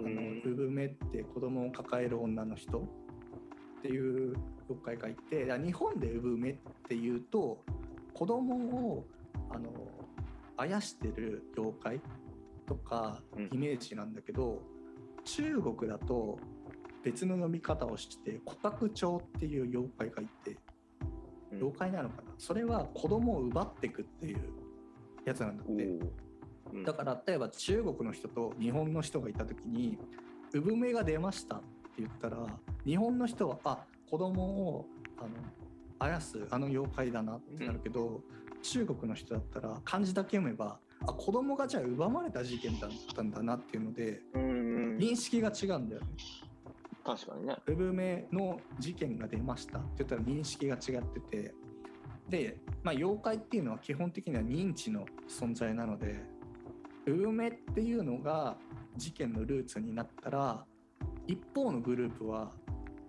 [0.00, 4.34] あのうん産めって子供を抱える女の人っていう
[4.68, 6.56] 妖怪がいて日本で産めっ
[6.88, 7.62] ていうと
[8.14, 8.54] 子供
[8.94, 9.06] を
[9.50, 9.70] あの
[10.56, 12.00] あやしてる妖怪
[12.70, 13.48] とかうん。
[13.52, 14.62] イメージなんだけど、
[15.24, 16.38] 中国だと
[17.02, 20.56] 別の飲み方をして虎角鳥っていう妖怪がいて
[21.50, 21.56] うん。
[21.58, 22.32] 妖怪なのかな？
[22.38, 24.40] それは子供を奪っていくっていう
[25.24, 25.72] やつなんだって。
[26.72, 26.84] うん。
[26.84, 29.98] だから例えば中国の人と日本の人がいた時に
[30.54, 31.66] 「産めが出ました」って
[31.98, 32.46] 言ったら
[32.86, 34.86] 日本の人は「あ子供を
[35.18, 35.30] あの
[35.98, 38.22] あやすあの妖怪だな」ってなるけど、
[38.62, 44.96] 中国の人だったら漢字だけ読めば「あ子供がじゃあ奪われた事件だったんだな」っていうのでうんうん。
[44.96, 46.06] 認識が違うんだよね。
[47.04, 47.56] 確かにね。
[47.66, 51.54] 産めの事件が出ましたって言ったら認識が違ってて。
[52.28, 56.22] で、まあ、妖怪っていうのは基本的には認知の存在なので
[57.04, 58.56] 産めっていうのが
[58.96, 60.64] 事件のルーツになったら
[61.26, 62.52] 一方のグループは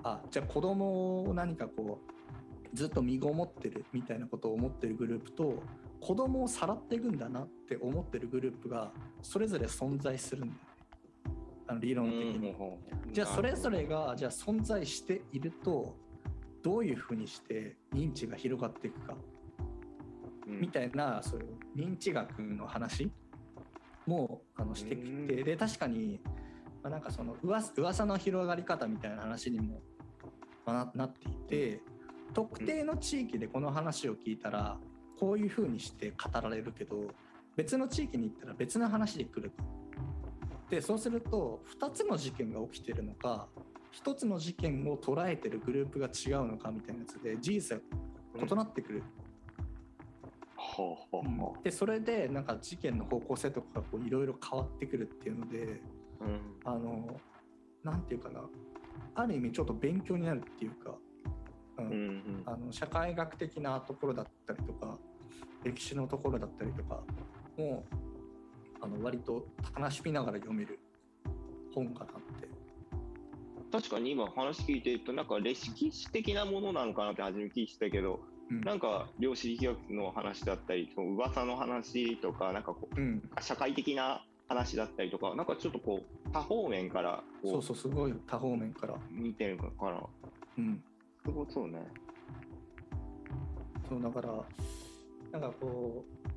[0.03, 5.61] あじゃあ子供を何かこうずっと身ごもってるみたいなことを思ってるグループと
[6.01, 10.59] 子供をさらっていくんだなって思ってるグループがそれぞれ存在するんだよね。
[11.67, 12.55] あの理論的に。
[13.11, 15.95] じゃあそれぞれがじゃあ存在していると
[16.63, 19.15] どういうふうにして認知が広がっていくか
[20.47, 23.11] みたいなそういう認知学の話
[24.07, 25.27] もあのしてきうん。
[25.27, 26.19] てで確かに、
[26.81, 29.81] まあ、なんかその噂噂の広がり方みたいな話にも
[30.65, 31.81] なっていて
[32.33, 34.77] 特定の地域でこの話を聞いたら
[35.21, 36.95] こういうふうにして語られるけど
[37.55, 39.51] 別の地域に行ったら別の話で来る。
[39.51, 39.63] と。
[40.75, 43.47] でそうすると2つの事件が起きてるのか
[44.03, 47.83] 1つの事件を捉えてるグループが違うのかみたいなやつで事実が
[48.41, 49.03] 異なってくる。
[50.55, 56.39] ほうほうほでそれでなんか事件の方向性とかがこういろいろ変わってくるっていうのでううん。
[56.65, 57.19] あの
[57.83, 58.41] なんていうかな。
[59.13, 60.95] ある意味ちょっと勉強になるっていうか、
[61.77, 61.85] うん。
[61.85, 62.43] うんうん。
[62.47, 64.97] あの社会学的なところだったりとか
[65.63, 67.01] 歴史のところだったりとか
[67.57, 67.83] も
[68.81, 69.45] あの割と
[69.77, 70.79] 楽しみながら読める
[71.73, 72.07] 本かなっ
[72.39, 72.47] て。
[73.71, 78.61] 確かに今話聞いてるとなんか歴史的なものなのかなって初め聞いてたけどうん。
[78.61, 88.95] なんか量子力学の話だったりその噂の話とかなんかこうん、う社会的な話だったりとかなんかちょっとこう多方面からこそうそうすごい多方面から。
[89.09, 90.03] 見てるのかな
[90.57, 90.83] うん。
[91.23, 91.79] すごそうね。
[93.87, 94.43] そうだから
[95.31, 96.27] なんかこう、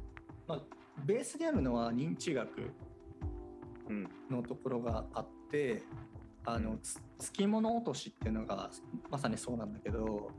[0.47, 0.63] まあ、
[1.05, 2.49] ベースにあるのは認知学
[3.89, 4.09] うん。
[4.31, 5.83] のところがあって
[6.47, 6.79] あの、うん。
[6.81, 8.71] つつきもの落としっていうのが
[9.11, 10.31] まさにそうなんだけど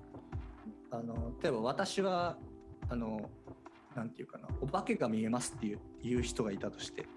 [0.91, 2.37] あの例えば私は
[2.89, 3.29] あの
[3.95, 7.07] なんていうかなお化けが見えますっていういう人がいたとして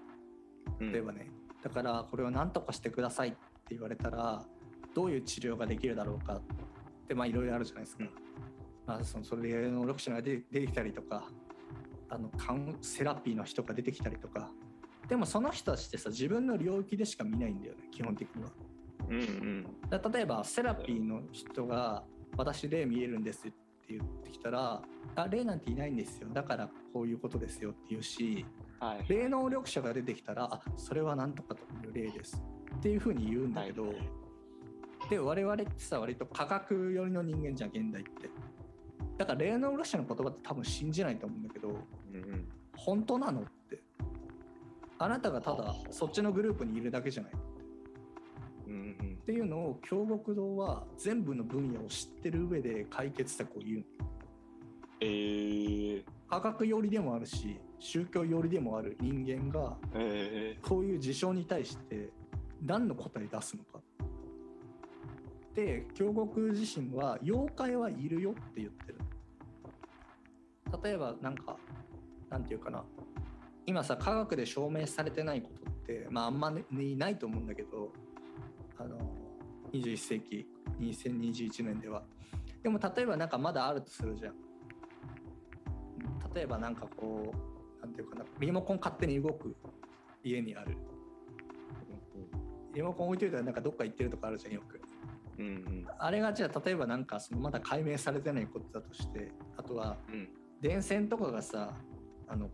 [0.79, 0.91] うん。
[0.91, 1.27] 例えばね、
[1.63, 3.37] だからこれを何とかしてくださいって
[3.71, 4.43] 言われたら
[4.95, 6.41] どういう治療ができるだろうかっ
[7.07, 8.03] てまあいろいろあるじゃないですか。
[8.03, 8.09] うん
[8.89, 11.29] まあ、そのそれの6種が出出てきたりとか
[12.09, 14.49] あのカウンセラピーの人が出てきたりとか。
[15.07, 18.49] でもその人たちってさ自分の領域でしか見ないんだよね基本的には。
[19.09, 19.89] うんうん。
[19.89, 22.03] だ例えばセラピーの人が
[22.37, 23.57] 私霊見えるんですって
[23.89, 24.81] 言ってきたら
[25.15, 26.27] あ霊なんていないんですよ。
[26.31, 28.45] だからこういうことですよって言うし
[28.79, 29.05] はい。
[29.07, 32.43] 霊能力者が出てきたらあそれは何とかという霊です。
[32.77, 33.97] っていうふうに言うんだけど、はい。
[35.09, 38.29] で我々ってさ割と科学寄りの人間じゃん現代って
[39.19, 42.47] だから霊能力者の言葉って多分信じないと思うんだけどうんうん。
[42.77, 43.81] 本当なのって
[44.97, 47.35] あなたがただそっちのグループにいるだけじゃないっ
[48.67, 49.17] うんうん。
[49.25, 53.85] ていうのを京極堂は全部の分野を知ってる上で解決策を言う
[55.01, 62.09] えー、科学寄りでもあるし宗教寄りでもある人間がえこういう事象に対して
[62.65, 63.79] 何の答え出すのか。
[65.55, 68.98] で京極自身は妖怪はいるよって言ってる。
[70.83, 71.57] 例えばなんか
[72.29, 72.83] なんていうかな。
[73.65, 77.91] 今さ科学で証明されてないことってまああんまりないと思うんだけど
[78.79, 78.97] あの
[79.71, 80.47] 21世紀
[80.79, 82.03] 2021年では。
[82.63, 84.33] でも例えばなんかまだあるとするじゃん。
[86.33, 88.25] 例えばなんかこうなんていうかな。
[88.39, 89.55] リモコン勝手に動く
[90.23, 90.75] 家にある。
[92.73, 94.81] リモコン置いといたらなんかどっか行ってるとかあるじゃんよく。
[95.37, 95.87] うんうん。
[95.97, 100.29] あれがじゃあ例えばなんかそのまだ解明されてないことだとしてあとはうん
[100.61, 101.73] 電線とかがさ
[102.27, 102.49] あの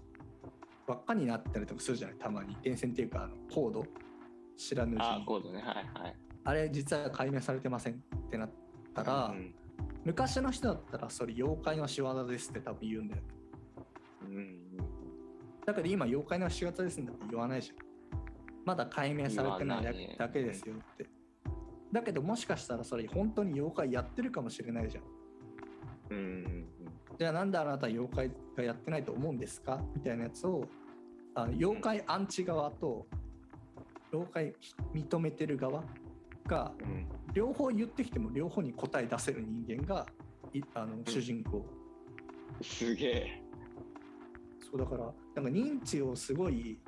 [0.88, 2.18] 輪っかになったりとかするじゃない？
[2.18, 2.56] たまに。
[2.62, 3.86] 電線っていうかあのコード？
[4.58, 5.58] 知らぬうちにコードね。
[5.58, 5.65] はい
[6.02, 6.15] はい。
[6.44, 7.98] あれ実は解明されてませんっ
[8.30, 8.50] てなっ
[8.94, 9.54] たら、うん
[10.06, 13.24] 昔の人だったらそれ妖怪の仕業ですって多分言うんだよ
[14.22, 14.60] うんうん
[15.65, 17.78] だけど今妖怪の仕業ですんだって言わないじゃん。
[18.63, 21.08] まだ解明されてないだけですよって。
[21.91, 25.04] だけどもしかしたらそれ本当に妖怪やってるかもしれないじゃん
[26.12, 26.65] うん
[27.17, 29.82] じゃあなんであなたは妖怪がやってないと思うんですか？
[29.95, 30.65] みたいなやつを
[31.34, 33.08] あの妖怪アンチ側と
[34.12, 34.56] 妖怪
[34.93, 35.84] 認めてる側
[36.45, 36.91] がうん。
[36.91, 40.06] うん両方言ってきても両方に答え出せる人間が
[40.54, 41.65] いあの主人公、
[42.62, 43.43] すげえ。
[44.71, 46.80] そうだからなんか認知をすごい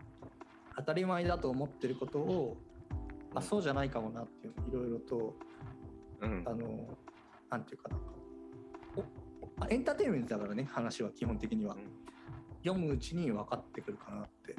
[0.78, 2.56] 当たり前だと思ってることを
[3.36, 5.36] あそうじゃないかもなっていうのをいろいろと
[6.22, 6.44] うん。
[6.46, 6.88] あの
[7.50, 7.98] なんていうかな。
[7.98, 8.00] お
[9.60, 11.82] あエンターテインメントだからね話は基本的には、うん。
[12.63, 14.56] 読むうちに分かってくるかなって。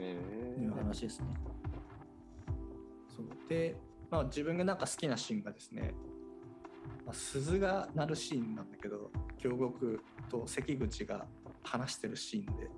[0.00, 1.26] えいう話ですね。
[3.16, 3.26] そう。
[3.48, 3.76] で、
[4.10, 5.94] まあ、自分がなんか好きなシーンがですね、
[7.06, 11.26] まあ、鈴が鳴るシーンなんだけど京極と関口が
[11.62, 12.70] 話してるシーンで。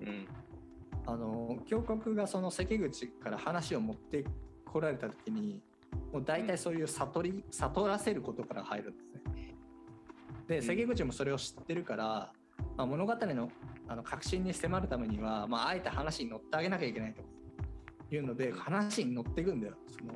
[0.00, 0.28] うん。
[1.04, 4.24] あの京極がその関口から話を持って
[4.64, 5.60] こられた時に
[6.12, 9.06] もう大体そういう悟り悟らせることから入るんです。
[9.06, 9.11] ね。
[10.48, 12.32] でうん関口もそれを知ってるから、
[12.76, 13.50] まあ、物語の
[13.88, 20.14] あの核心に迫るためには、まあ、あえて話に乗ってあげなきゃいけないというので話に乗っていくんだよその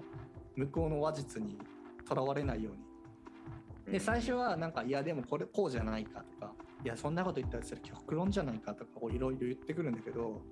[0.55, 1.59] 向こうの話術に
[2.09, 3.93] とらわれないように。
[3.93, 6.53] で最初はなんかいやでもこれこうじゃないかとか
[6.85, 10.43] いやそんなこと言ったらそれ極論じゃないかとかいろいろ言ってくるんだけど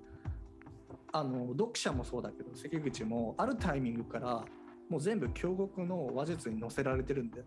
[1.11, 4.45] あの読者もそうだけど関口もあるタイミングから
[4.89, 7.45] もう全部京極の話術に載せられてるんだよ。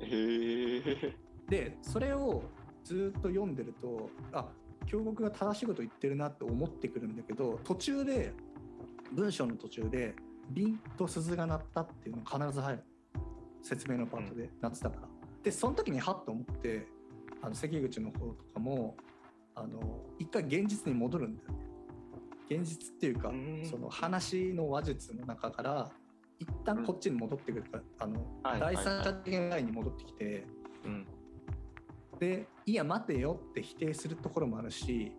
[0.00, 1.14] へえ
[1.48, 2.42] でそれを
[2.84, 4.48] ずっと読んでるとあ
[4.86, 8.32] 京極が正しいこと言ってるなって思ってくるんだけど途中で
[9.12, 10.14] 文章の途中で
[10.50, 12.82] 「凛と鈴が鳴った」っていうのが必ず入る
[13.62, 15.08] 説明のパートで鳴ってたから。
[15.42, 16.86] でその時にハッと思って
[17.40, 18.96] あの関口の方とかも
[19.54, 21.58] あの一回現実に戻るんだよね。
[22.50, 25.92] 現実っていうかうんその話の話術の中から
[26.38, 30.46] 一旦こっちに戻ってくるから、あのはい第三者的なラインに戻ってきて。
[30.84, 31.06] うん
[32.18, 35.12] で「いや待てよ」って否定するところもあるし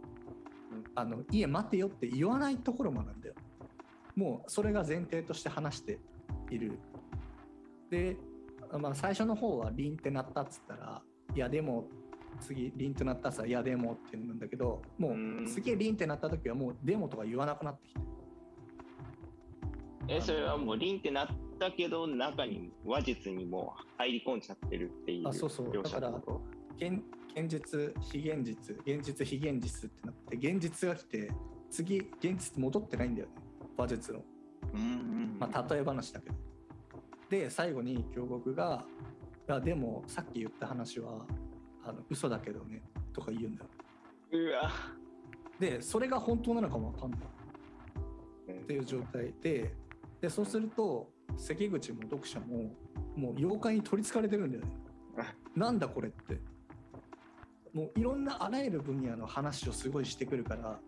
[0.71, 3.35] うん「あのいや待てよ」って言わないところもあるんだよ。
[4.15, 5.99] もうそれが前提として話して
[6.51, 6.77] いる。
[7.89, 8.17] で、
[8.77, 11.01] まあ、最初の方は「凛ってなった」っつったら
[11.33, 11.87] 「いやでも」
[12.41, 18.01] 次「凛となった」っつったら「いやでも」って言うんだけどもうんう次「凛ってなった時はもう「でも」とか言わなくなってきて。
[20.11, 21.27] えそれはもう凛ってなっ
[21.59, 25.69] たけど中に話術にも入り込んじゃってるっていうあそうそう。
[25.69, 26.41] 描写ってこと？
[26.77, 27.01] 現
[27.35, 31.31] 現実非現実現実非現実ってなって現実が来て
[31.69, 33.33] 次現実戻ってないんだよね。
[33.77, 34.23] 話術の。
[34.73, 36.35] うんうんまあ、例え話だけど。
[37.29, 38.83] で最後に京極が
[39.47, 41.25] 「いやでもさっき言った話は
[41.83, 42.81] あの嘘だけどね」
[43.13, 43.69] とか言うんだよ。
[44.31, 44.71] うわ。
[45.59, 47.19] でそれが本当なのかも分かんない。
[48.51, 49.75] っていう状態で
[50.21, 52.75] でそうすると関口も読者も
[53.15, 54.71] もう妖怪に取りつかれてるんだよね。
[55.55, 56.39] なんだこれって。
[57.73, 60.79] もういろんなあらゆる分野の話をすごいしてくるから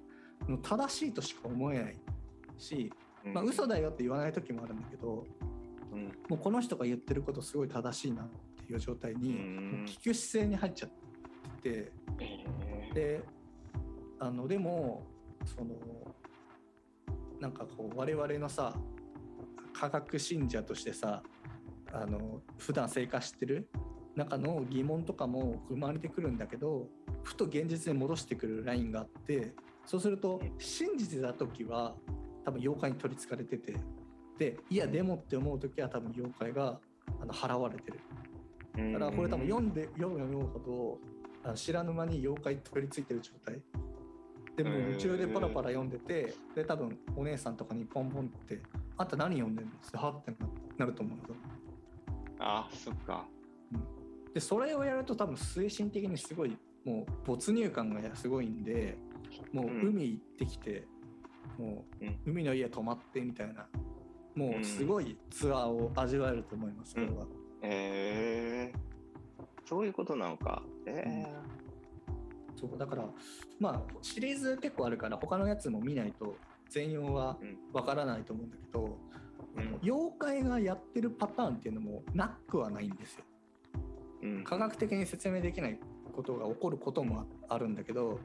[0.47, 1.97] もう正しいとしか思えない
[2.57, 2.91] し、
[3.23, 5.25] まあ、嘘だよって言わない時もあるんだけど
[5.91, 6.05] うん。
[6.27, 8.29] もうこの人が言ってることすごい正しいなっ
[8.65, 9.71] ていう状態にうん。
[9.71, 11.01] もう聞く姿勢に入っちゃって
[11.61, 13.23] てえで
[14.19, 15.03] あのでも
[15.45, 15.75] その
[17.39, 18.75] なんかこう我々のさ
[19.73, 21.23] 科学信者としてさ
[21.93, 23.69] あの普段生活してる
[24.15, 26.87] 中の疑問とかも生まれてくるんだけど
[27.23, 29.53] ふと現実に戻してくるラインがあって
[29.85, 31.95] そうすると真実だ時は
[32.45, 33.75] 多分妖怪に取りつかれてて
[34.37, 36.79] でいやでもって思う時は多分妖怪が
[37.21, 37.99] あの払われてる。
[38.75, 40.99] ーだからこれ多分読んで読む読むほど
[41.43, 43.61] あの知らぬ間に妖怪取り付いてる状態。
[44.55, 48.61] でもう夢中でパラパラ読んでてで多分お姉さんとかにポンポンって
[49.01, 50.47] 「あんた何読んでんの?」ってはってな
[50.77, 51.23] なると思うの
[52.39, 53.27] あそっか。
[54.33, 58.97] でそれをやると多分精神的にすごいもう没入感がすごいんで
[59.51, 60.87] もう海行ってきて、
[61.57, 62.19] もううん。
[62.25, 63.67] 海の家泊まってみたいな
[64.35, 67.27] もうすごいツアーを味わえると思います、これは。
[67.61, 70.63] えー、そういうことなのか。
[70.85, 71.25] え
[72.55, 73.09] そうだから
[73.59, 76.35] まあシリーズ結構あるから他のやつも見ないと
[76.71, 77.57] 全容はうん。
[77.73, 83.23] わからないと思うんだけど、ー、あの妖怪がやってるパターンっていうのもなくはないんですよ。
[84.23, 84.29] うん。
[84.37, 85.79] うん科学的に説明できない
[86.15, 88.19] ことが起こることもああるんだけど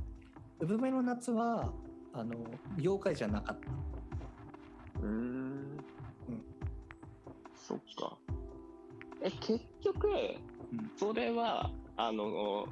[0.60, 1.72] 「産めの夏は」
[2.14, 2.34] あの
[2.78, 3.70] 妖怪じゃなかった。
[5.00, 5.08] うーん。
[5.08, 6.44] うん。
[7.54, 8.18] そっか。
[9.22, 10.10] え結局、う
[10.76, 10.90] ん。
[10.96, 12.66] それはあの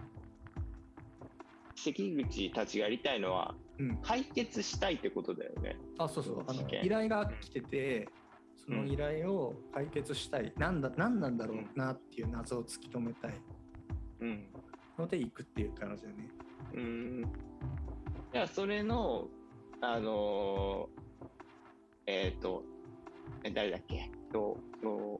[1.75, 5.77] 関口たちがやりたいのはうん、解決したいってことだよね。
[5.99, 6.45] あそうそう。
[6.47, 8.09] あの依頼が来てて
[8.55, 13.35] その依頼を解決したい、なんだ何なんだろうなっていう謎を突き止めたい。
[14.21, 14.47] うん。
[14.99, 16.29] ので行くっていう感じだよね。
[16.75, 19.29] うーんいやそれの
[19.81, 21.27] あのー
[22.07, 22.63] えっ、と
[23.43, 24.11] え誰だっけ？
[24.33, 25.19] 今日今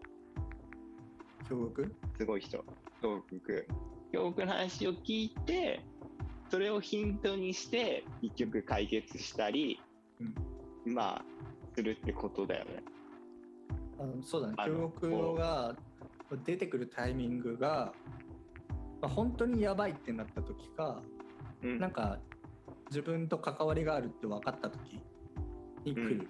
[1.49, 1.85] 京極？
[1.85, 2.65] 日すごい人。
[3.01, 3.67] 京極。
[4.13, 5.81] 京極の話を聞いて
[6.51, 9.81] それをヒントにして一曲解決したり、
[10.85, 11.25] まあ
[11.75, 12.83] するってことだよね。
[13.99, 14.55] あのそうだね。
[14.59, 15.77] あの京極が
[16.45, 17.93] 出てくるタイミングが、
[19.01, 21.01] まあ、本当にやばいってなった時か
[21.63, 21.79] うん。
[21.79, 22.19] なんか
[22.91, 25.01] 自分と関わりがあるって分かった時
[25.85, 26.29] に来る、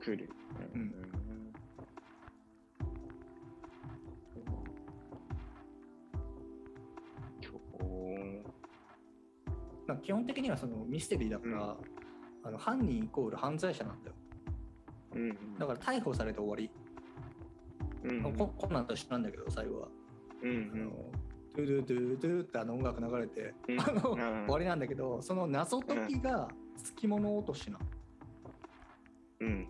[0.00, 0.30] 来る。
[0.74, 1.13] うん
[9.94, 11.76] まあ、基本的にはそのミステリーだから、
[12.42, 14.16] あの犯人イコール犯罪者なんだよ。
[15.14, 16.70] うんだから逮捕されて終わり、
[18.02, 19.88] うんここんなんと一緒なんだけど最後は、
[20.42, 20.90] うんあの
[21.56, 23.80] ドゥドゥドゥドゥってあの音楽流れて、うん。
[23.80, 24.18] あの、うん。
[24.18, 27.86] 終わりなんだけどその謎解きがつきもの落としなの。
[29.40, 29.68] うん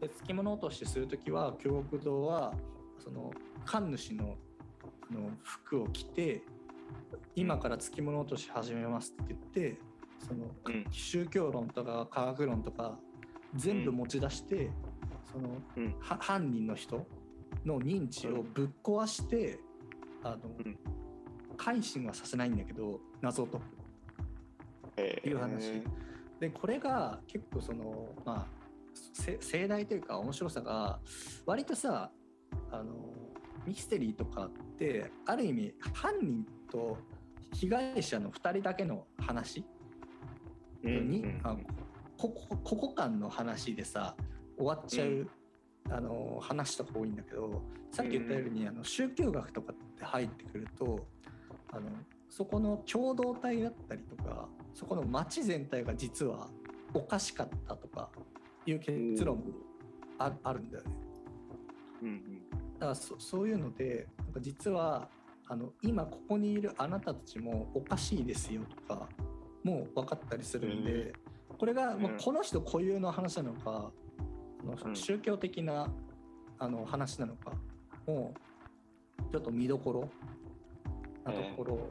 [0.00, 2.54] でつきもの落としする時は京極堂は
[3.02, 3.32] その
[3.64, 4.36] 神主の
[5.10, 6.42] あの服を着て
[7.36, 9.78] 今からつきもの落とし始めますって言って
[10.26, 10.86] そのうん。
[10.90, 12.98] 宗教論とか科学論とか
[13.54, 14.70] 全部持ち出して、
[15.32, 15.94] そのうん。
[16.00, 17.06] は犯人の人
[17.64, 19.58] の認知をぶっ壊して、
[20.22, 20.78] あのうん。
[21.56, 23.64] 改心はさせないんだけど謎を解く
[24.96, 25.82] えっていう話。
[26.40, 28.46] でこれが結構そのまあ
[29.12, 31.00] せ盛大というか面白さが
[31.46, 32.10] 割とさ
[32.70, 32.94] あの
[33.66, 36.98] ミステリーとかってある意味犯人と
[37.54, 39.64] 被害者の2人だけの話？
[40.82, 41.56] に、あ
[42.16, 44.14] ここここ間の話でさ
[44.56, 45.28] 終わっちゃう、
[45.90, 51.06] あの話とか多いんだけどさっき言ったように、あの宗教学とかって入ってくると
[51.72, 51.88] あの
[52.28, 56.48] そこの共同体だったりとかそこの町全体が実は
[56.94, 58.08] おかしかったとか
[58.66, 59.44] いう結論も
[60.18, 60.90] ああるんだよね。
[62.02, 62.22] うん。
[62.78, 65.08] だからそそういうのでなんか実は
[65.48, 69.08] あの今ここにいるあなたたちもおかしいですよとか
[69.62, 71.12] もう分かったりするんで、
[71.58, 73.90] これが、まあうんこの人固有の話なのか
[74.62, 74.96] あのうん。
[74.96, 75.88] 宗教的な
[76.58, 77.52] あの話なのか
[78.06, 78.34] も
[79.18, 80.10] うちょっと見どころ
[81.24, 81.90] なところ、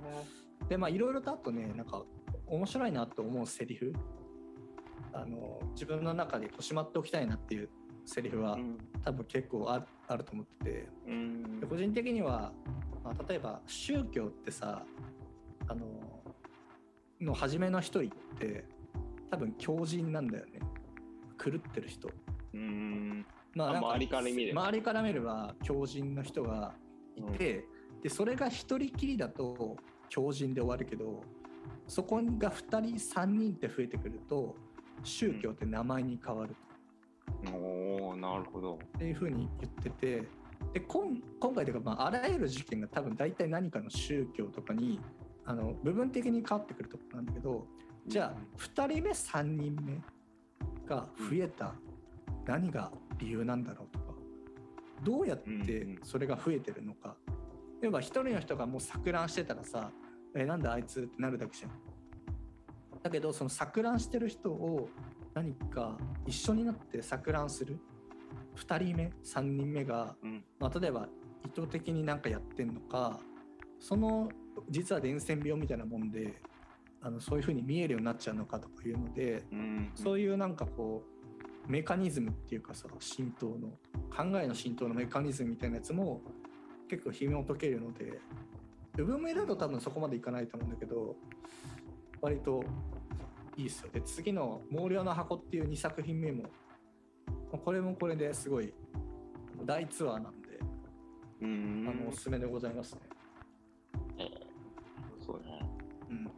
[0.69, 2.03] でまあいろいろとあとねなんか
[2.47, 3.93] 面白いなと思うセリフ。
[5.13, 7.69] あの自分の中でこうしまっておきたいなっていう
[8.05, 8.77] セリフは、うん。
[9.03, 10.87] 多分結構あるあると思ってて。
[11.69, 12.51] 個人的には、
[13.05, 14.83] まあ、例えば宗教ってさ
[15.67, 15.85] あの
[17.21, 18.65] の初めの一人って
[19.31, 20.59] 多分狂人なんだよね。
[21.37, 22.09] 狂ってる人。
[22.53, 23.25] うん。
[23.53, 24.61] まあ周りから見れば。
[24.63, 26.73] 周りから見れば狂人の人が
[27.15, 27.65] いて、
[28.01, 29.77] でそれが一人きりだと
[30.09, 31.23] 狂人で終わるけど
[31.87, 34.55] そこが2人3人って増えてくると
[35.03, 36.55] 宗教って名前に変わる
[37.51, 38.79] おーなるほど。
[38.97, 40.27] っていうふうに言ってて
[40.73, 44.99] で今今回というか、まあ、あらゆる事件が多分大体何かの宗教とかに
[45.45, 47.65] あの部分的に変わってくるところなんだけど
[48.07, 50.01] じゃあ2人目3人目
[50.87, 51.73] が増えた
[52.45, 54.05] 何が理由なんだろうとか
[55.03, 57.15] どうやってそれが増えてるのか。
[57.81, 59.91] 例えば1人の人がもう錯乱してたらさ
[60.35, 61.71] えなんだあいつってなるだけじゃん。
[63.03, 64.89] だけどその錯乱してる人を
[65.33, 67.77] 何か一緒になって錯乱する
[68.55, 70.43] 2人目3人目が、うん。
[70.59, 71.07] まあ、例えば
[71.45, 73.19] 意図的になんかやってんのか
[73.79, 74.29] その
[74.69, 76.41] 実は伝染病みたいなもんで
[77.01, 79.91] あのそういう風に見えるようになっちゃうのかとかいうのでうん。
[79.95, 81.03] そういうなんかこ
[81.67, 83.69] うメカニズムっていうかさ浸透の
[84.15, 86.21] 考えの浸透のメカニズムみたいなやつも
[86.89, 88.19] 結構紐解けるので
[88.93, 91.15] 部分目だと多分そこまでいかないと思うんだけど
[92.21, 92.63] 割と
[93.57, 93.89] いいですよ。
[93.91, 96.64] で次の「毛量の箱」っていう2作品目もまあ
[97.57, 98.73] これもこれですごい
[99.65, 100.59] 大ツアーなんで、
[101.41, 101.87] うん。
[101.89, 103.01] あのおすすめでございますね。
[105.25, 105.59] そうね。
[106.09, 106.31] うん。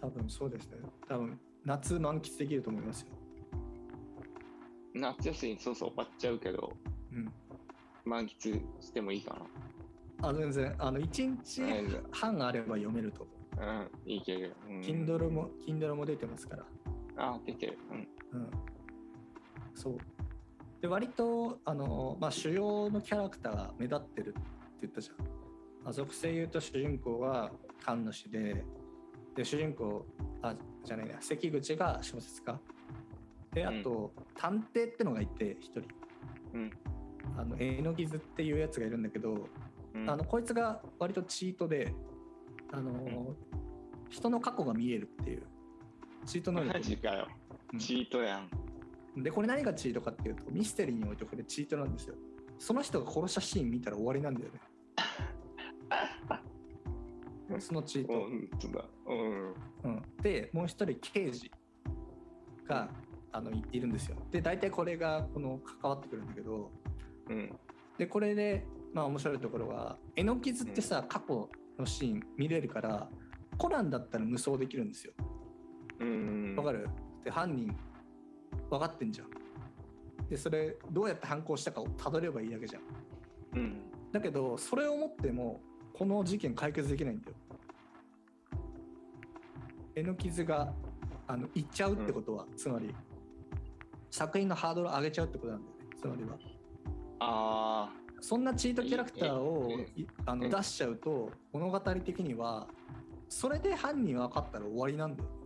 [0.00, 0.78] 多分そうですね。
[1.08, 3.06] 多分夏満喫できると思いますよ。
[4.94, 6.72] 夏休みそうそう終わっちゃうけど
[7.12, 7.32] うん。
[8.04, 9.36] 満喫してもいいか
[10.22, 10.74] あ全然。
[10.78, 13.22] あの1日はい半あれば読めると。
[13.22, 13.60] 思う。
[13.60, 14.10] なうん。
[14.10, 16.66] いいけど、うん、Kindle も Kindle も出てますから。
[17.16, 17.78] あ出てる。
[17.90, 18.08] うん。
[18.32, 18.50] うん、
[19.80, 19.98] そう。
[20.82, 24.40] で割とあの、まあ、主要のキャラクターが目立ってるって
[24.82, 25.26] 言ったじゃん。
[25.84, 27.50] まあ、属性言うと主人公は
[27.82, 28.62] 神主で
[29.34, 30.04] で主人公
[30.42, 30.54] あ
[30.84, 32.58] じゃないな関口が小説家。
[33.54, 35.82] であと、探偵ってのがいて一人。
[36.54, 36.70] うん。
[37.36, 39.48] あの絵の傷っていうやつがいるんだけど、
[39.94, 40.08] うん。
[40.10, 41.92] あのこいつが割とチートで
[42.70, 43.34] あの、
[44.10, 45.42] 人の過去が見えるっていう。
[46.26, 46.74] チート能力。
[46.74, 47.28] マジかよ。
[47.72, 47.78] うん。
[47.78, 48.48] チートやん
[49.16, 52.14] でこれ何がチートかっていうとミステリーにおいてこれチートなんですよ。
[52.58, 54.60] その人が殺したシーン見たら終わりなんだよね。
[57.58, 58.26] そのチート、
[59.06, 59.54] うん。
[59.82, 61.50] うん、でもう一人刑事
[62.66, 62.88] が
[63.32, 64.16] あのいいるんですよ。
[64.30, 66.70] で大体これがこの関わってくるんだけど
[67.28, 67.58] うん。
[67.98, 73.08] でこれでまあ面白いところは絵の傷ってさ、過去のシーン見れるから
[73.58, 75.12] コナンだったら無双できるんですよ。
[75.98, 76.54] うん。
[76.56, 76.88] わかる？
[77.24, 77.74] で犯人
[78.70, 79.28] 分かってんじゃん。
[80.28, 82.82] でそれどうやって犯行したかをたどればいいだけじゃん。
[83.58, 83.80] うん
[84.12, 85.60] だけどそれをもっても
[85.92, 87.34] この事件解決できないんだよ。
[89.94, 90.72] 絵の傷が
[91.26, 92.94] あのいっちゃうってことは、つまり
[94.10, 95.86] 作品のハードルを上げちゃうってことなんだよね。
[96.00, 96.38] つまりは。
[97.20, 99.70] あそんなチートキャラクターを
[100.26, 100.50] あのうん。
[100.50, 102.66] 出しちゃうと物語的には
[103.28, 105.28] それで犯人分かったら終わりなんだよ。
[105.28, 105.39] ー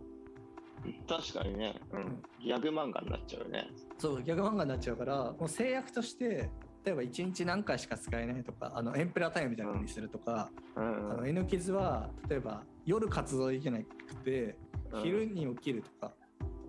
[1.07, 3.67] 確かにね、うん、ギャグ漫画になっちゃうよね。
[3.97, 6.49] そうギャグ漫画になっちゃうからもう制約として
[6.83, 11.11] 例えば1日何回しか使えないとかあのエンペラータイムみたいなのにするとか、うん。
[11.11, 13.85] あの N 傷は例えば夜活動できなく
[14.23, 14.55] て
[14.91, 15.01] うん。
[15.01, 16.13] 昼に起きるとか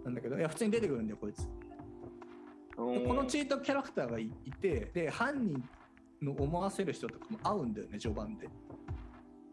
[0.05, 1.49] なんだけどいや普通に出てくるんだよこいつ。
[2.77, 5.65] でこのチートキャラクターがいいてで犯人
[6.21, 8.49] の思わせる人とかも会うんだよね序盤で。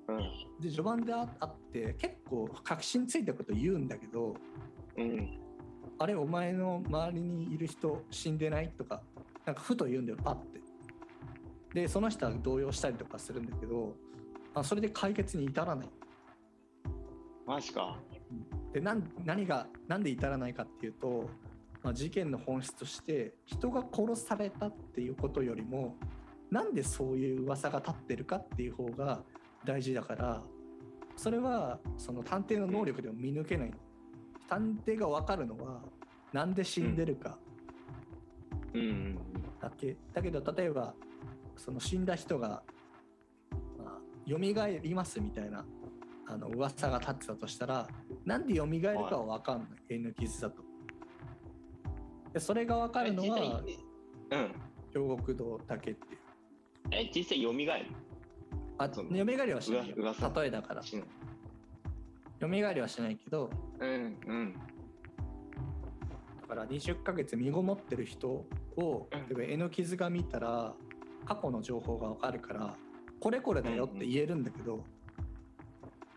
[0.07, 0.17] うん
[0.59, 4.35] で序盤で会って結構確信ついたこと言うんだけど
[4.97, 5.39] うん
[5.99, 9.01] あれお前の周りにいる人死んでないとか
[9.45, 10.61] なんかふと言うんだよパッて。
[11.73, 13.95] でその人は動揺したりとかするんだけど
[14.53, 15.89] あそれで解決に至らない。
[17.45, 17.97] マジか
[18.71, 21.29] でなん何がなんで至らないかっていうと、
[21.81, 25.95] まあ、事件の本質として人が殺されたっていうことよりも
[26.49, 29.23] なんでそういう噂が立ってるかっていう方が
[29.65, 30.43] 大事だから
[31.15, 33.69] それはその探偵の能力でも見抜けない。
[33.69, 33.75] の
[34.47, 35.81] 探偵が分かるのは
[36.31, 37.37] なんで死んでるか
[38.73, 39.17] うん。
[39.59, 39.95] だけ。
[40.13, 40.93] だけど例えば
[41.55, 42.63] その死んだ人が、
[43.77, 45.65] まあ、蘇りますみたいな
[46.27, 47.87] あの噂が立ってたとしたら
[48.25, 49.95] なんで蘇るかは分かんない。
[49.95, 50.63] N 傷だと。
[52.33, 53.61] でそれが分かるのは
[54.31, 54.51] うん。
[54.91, 56.19] 京極堂だけっていう。
[56.91, 58.02] え実際蘇る？
[58.77, 60.83] あそう蘇りはしない例えだから。
[60.83, 61.05] しない。
[62.41, 63.49] 蘇りはしないけど
[63.79, 64.53] うんうん。
[66.41, 69.19] だから20ヶ月身ごもってる人をうん。
[69.19, 70.73] 例えば N 傷が見たら
[71.25, 72.75] 過去の情報が分かるから
[73.19, 74.83] これこれだよって言えるんだけど、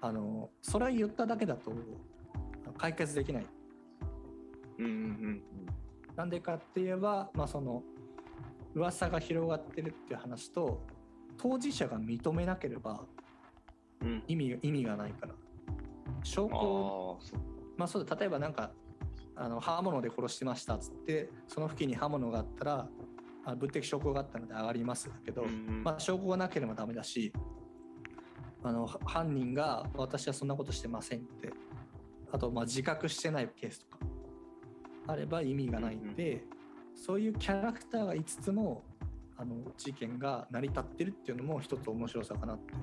[0.00, 1.72] あのそれを言っただけだと
[2.76, 3.46] 解決できない。
[4.78, 5.42] うんうん。
[6.16, 7.84] なんでかって言えば、まあ、その
[8.74, 10.82] 噂が広がってるっていう話と
[11.36, 13.04] 当事者が認めなければ
[14.00, 14.08] うん。
[14.08, 15.34] うん意味が意味がないから。
[16.22, 17.18] 証拠
[17.76, 18.72] まあそうだ例えばなんか
[19.36, 22.88] あの刃物で殺してましたっつってその付近に刃物があったら
[23.44, 27.32] あ物的証拠があったので上がりますだけど、うんまあ、証拠がなければダメだし
[28.64, 31.52] あのは犯人が私はそんなことしてませんって
[32.32, 33.98] あとまあ自覚してないケースとか
[35.08, 36.42] あれば意味がないんで、
[36.92, 38.82] そういうキャラクターが5つも
[39.38, 42.74] あの事件が成り立ってるっていうのも一つ面白さかなって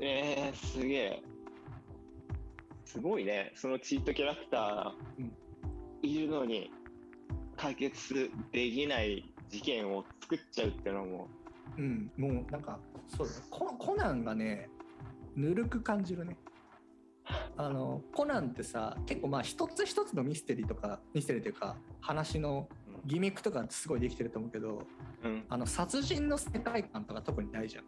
[0.00, 1.22] えー、すげえ。
[2.84, 3.52] すごいね。
[3.54, 5.32] そのチートキャラクターうん
[6.00, 6.70] いるのに
[7.56, 11.28] 解決できない事件を作っちゃうってのも。
[11.76, 12.78] うんもうなんか
[13.08, 14.68] そうだねココナンがね
[15.36, 16.36] ぬるく感じるね
[17.56, 22.68] あのコナンってさ結構まあ一つ一つのミステリーとかミステリーというか話の
[23.04, 24.82] ギミックとかすごいできてると思うけど
[25.24, 25.44] うん。
[25.48, 27.84] あの殺人の世界観とか特にないじゃん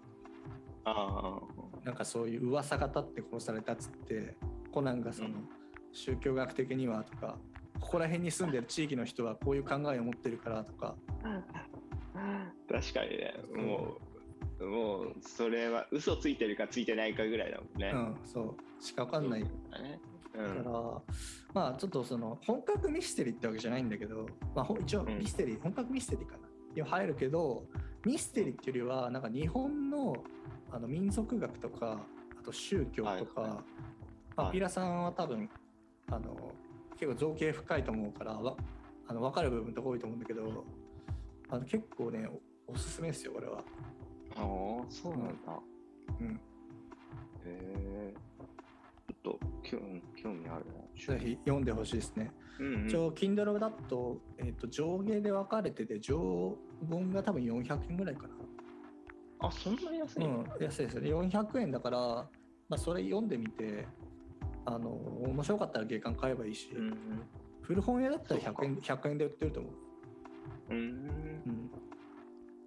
[0.85, 1.41] あ
[1.85, 4.37] なんかそういう噂が立って殺されたっつって
[4.73, 5.49] コナンがその、うん
[5.93, 7.37] 宗教学的にはとか
[7.81, 10.95] ここら辺に住んでる地域の人はこういう考えを持ってるからとか
[11.25, 11.43] あ。
[12.71, 13.35] 確かにね。
[13.55, 13.97] も
[14.61, 17.91] う、もう、それは嘘ついてるかついてないかぐらいだもんね。
[17.95, 19.51] うんそうしか分かんないそう
[20.49, 20.63] だ。
[20.65, 21.03] から、
[21.55, 27.65] まあちょっとその本格ミステリーってわけじゃないんだけど、まあ、ほ一応うんミステリー、本格ミステリーかなには入るけど
[28.05, 30.17] ミステリーっていうよりはなんか日本の
[30.73, 32.01] あの民族学とか
[32.39, 33.65] あと宗教とか、はいま
[34.37, 35.51] あ、はいピラさんは多分
[36.11, 36.53] あの
[36.99, 38.57] 結構造形深いと思うからわ
[39.09, 40.65] あの分かる部分とか多いと思うんだけど
[41.49, 43.59] あの結構ねおおすすめですよこれは。
[44.37, 44.43] ああ、
[44.89, 45.61] そうなんだ。
[46.21, 46.39] うん、へ
[47.47, 48.15] え。
[49.23, 49.79] と興
[50.17, 51.15] 興味あるな。
[51.15, 52.33] ぜひ読んでほしいですね。
[52.59, 56.55] うんうん一応 Kindle だと,、えー、と上下で分かれてて上
[56.89, 58.27] 本が多分400円ぐらいか
[59.41, 62.29] あ、そんなに安いうん、安いですよね400円だから、ま
[62.73, 63.87] あ、それ読んでみて
[64.67, 66.99] あの面白かったら月間買えばいいし、うん
[67.63, 69.73] 古本屋だったらそうか100円 ,100 円で売ってると思う、
[70.71, 70.77] うん。
[70.77, 70.85] うん。
[70.85, 71.71] うん、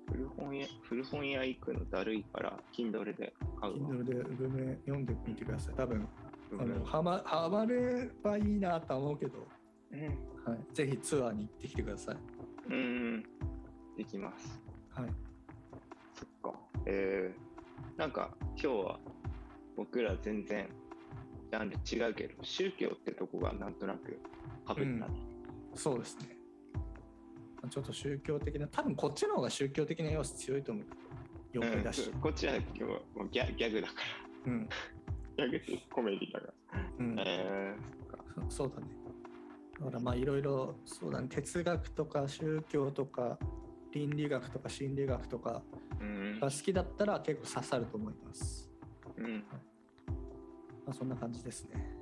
[0.10, 3.89] 古本屋、古本屋行くのだるいから、Kindle で買うわ。
[3.89, 6.08] Kindle で文明読んでみてください多分うん
[6.60, 9.47] あのはまはまればいいなとは思うけど、
[9.91, 9.99] うん。
[10.45, 12.18] はい、ぜひツアーに行ってきてください、
[12.70, 13.24] うん。
[13.97, 14.60] できます。
[14.89, 15.10] はい、
[16.14, 16.60] そっか。
[16.86, 18.99] えー、なんか今日は
[19.76, 20.68] 僕ら全然
[21.51, 24.20] ジャンル違うけど、宗教ってとこがなんとなく
[24.66, 25.08] かぶったね。
[25.76, 26.38] そうですね。
[27.70, 30.86] ちょっと宗教的な多分こっちの方が宗教的な要素強いと思う。
[31.54, 32.10] 妖怪だし。
[32.14, 33.93] うん、こっちは今日はもうギャギャグだか
[34.45, 34.68] うん、
[35.38, 35.47] ら。
[35.47, 36.53] ギャグってコメディだから。
[36.99, 38.49] うんえー、そ。
[38.49, 38.88] そそうだね。
[39.79, 43.38] だからまあいろいろそうだね哲学とか宗教とか
[43.91, 45.63] 倫理学とか心理学とか
[45.99, 48.69] うんが好きだったら結構刺さると思います。
[49.17, 49.43] うん。
[50.86, 51.95] まあ、そんな感じですね。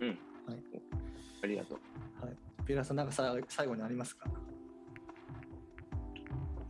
[0.00, 0.08] うん。
[0.08, 0.18] はい。
[1.42, 2.24] ありがとう。
[2.24, 2.36] はい。
[2.66, 4.28] ピラさんなんかさ最後にありますか？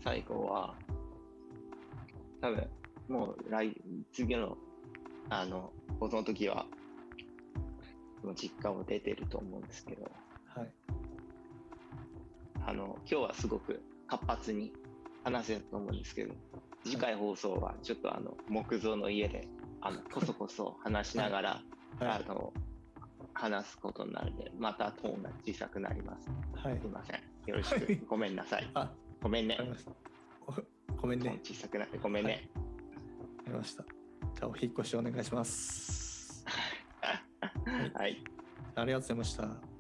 [0.01, 0.75] 最後は、
[2.43, 2.69] 多分
[3.09, 3.75] もう来、
[4.13, 4.59] 次の、
[5.31, 6.67] あの、放送の時は、
[8.37, 10.11] 実家を出てると思うんですけど、
[10.47, 10.73] はい。
[12.67, 14.73] あの、今日はすごく活発に
[15.25, 16.35] 話せたと思うんですけど、
[16.85, 19.47] 次回放送はちょっとあの、木造の家で、
[19.81, 21.63] あの、こそこそ話しながら、
[21.99, 22.09] はい。
[22.09, 22.53] あの、
[23.35, 26.31] 話すことになるので、またトーンが小さくなります。
[26.57, 26.91] はいすい。
[26.91, 27.21] ません。
[27.47, 28.07] よろしはいく。
[28.07, 28.71] ごめんなさい。
[28.75, 29.59] あ、ごめんね
[30.97, 31.39] ごめんね。
[31.43, 32.49] 小さくなってごめんね。
[32.55, 33.85] わかりました。
[34.35, 36.45] じゃあお引っ越しお願いします。
[37.95, 38.23] はい。
[38.75, 39.74] ありがとうございました。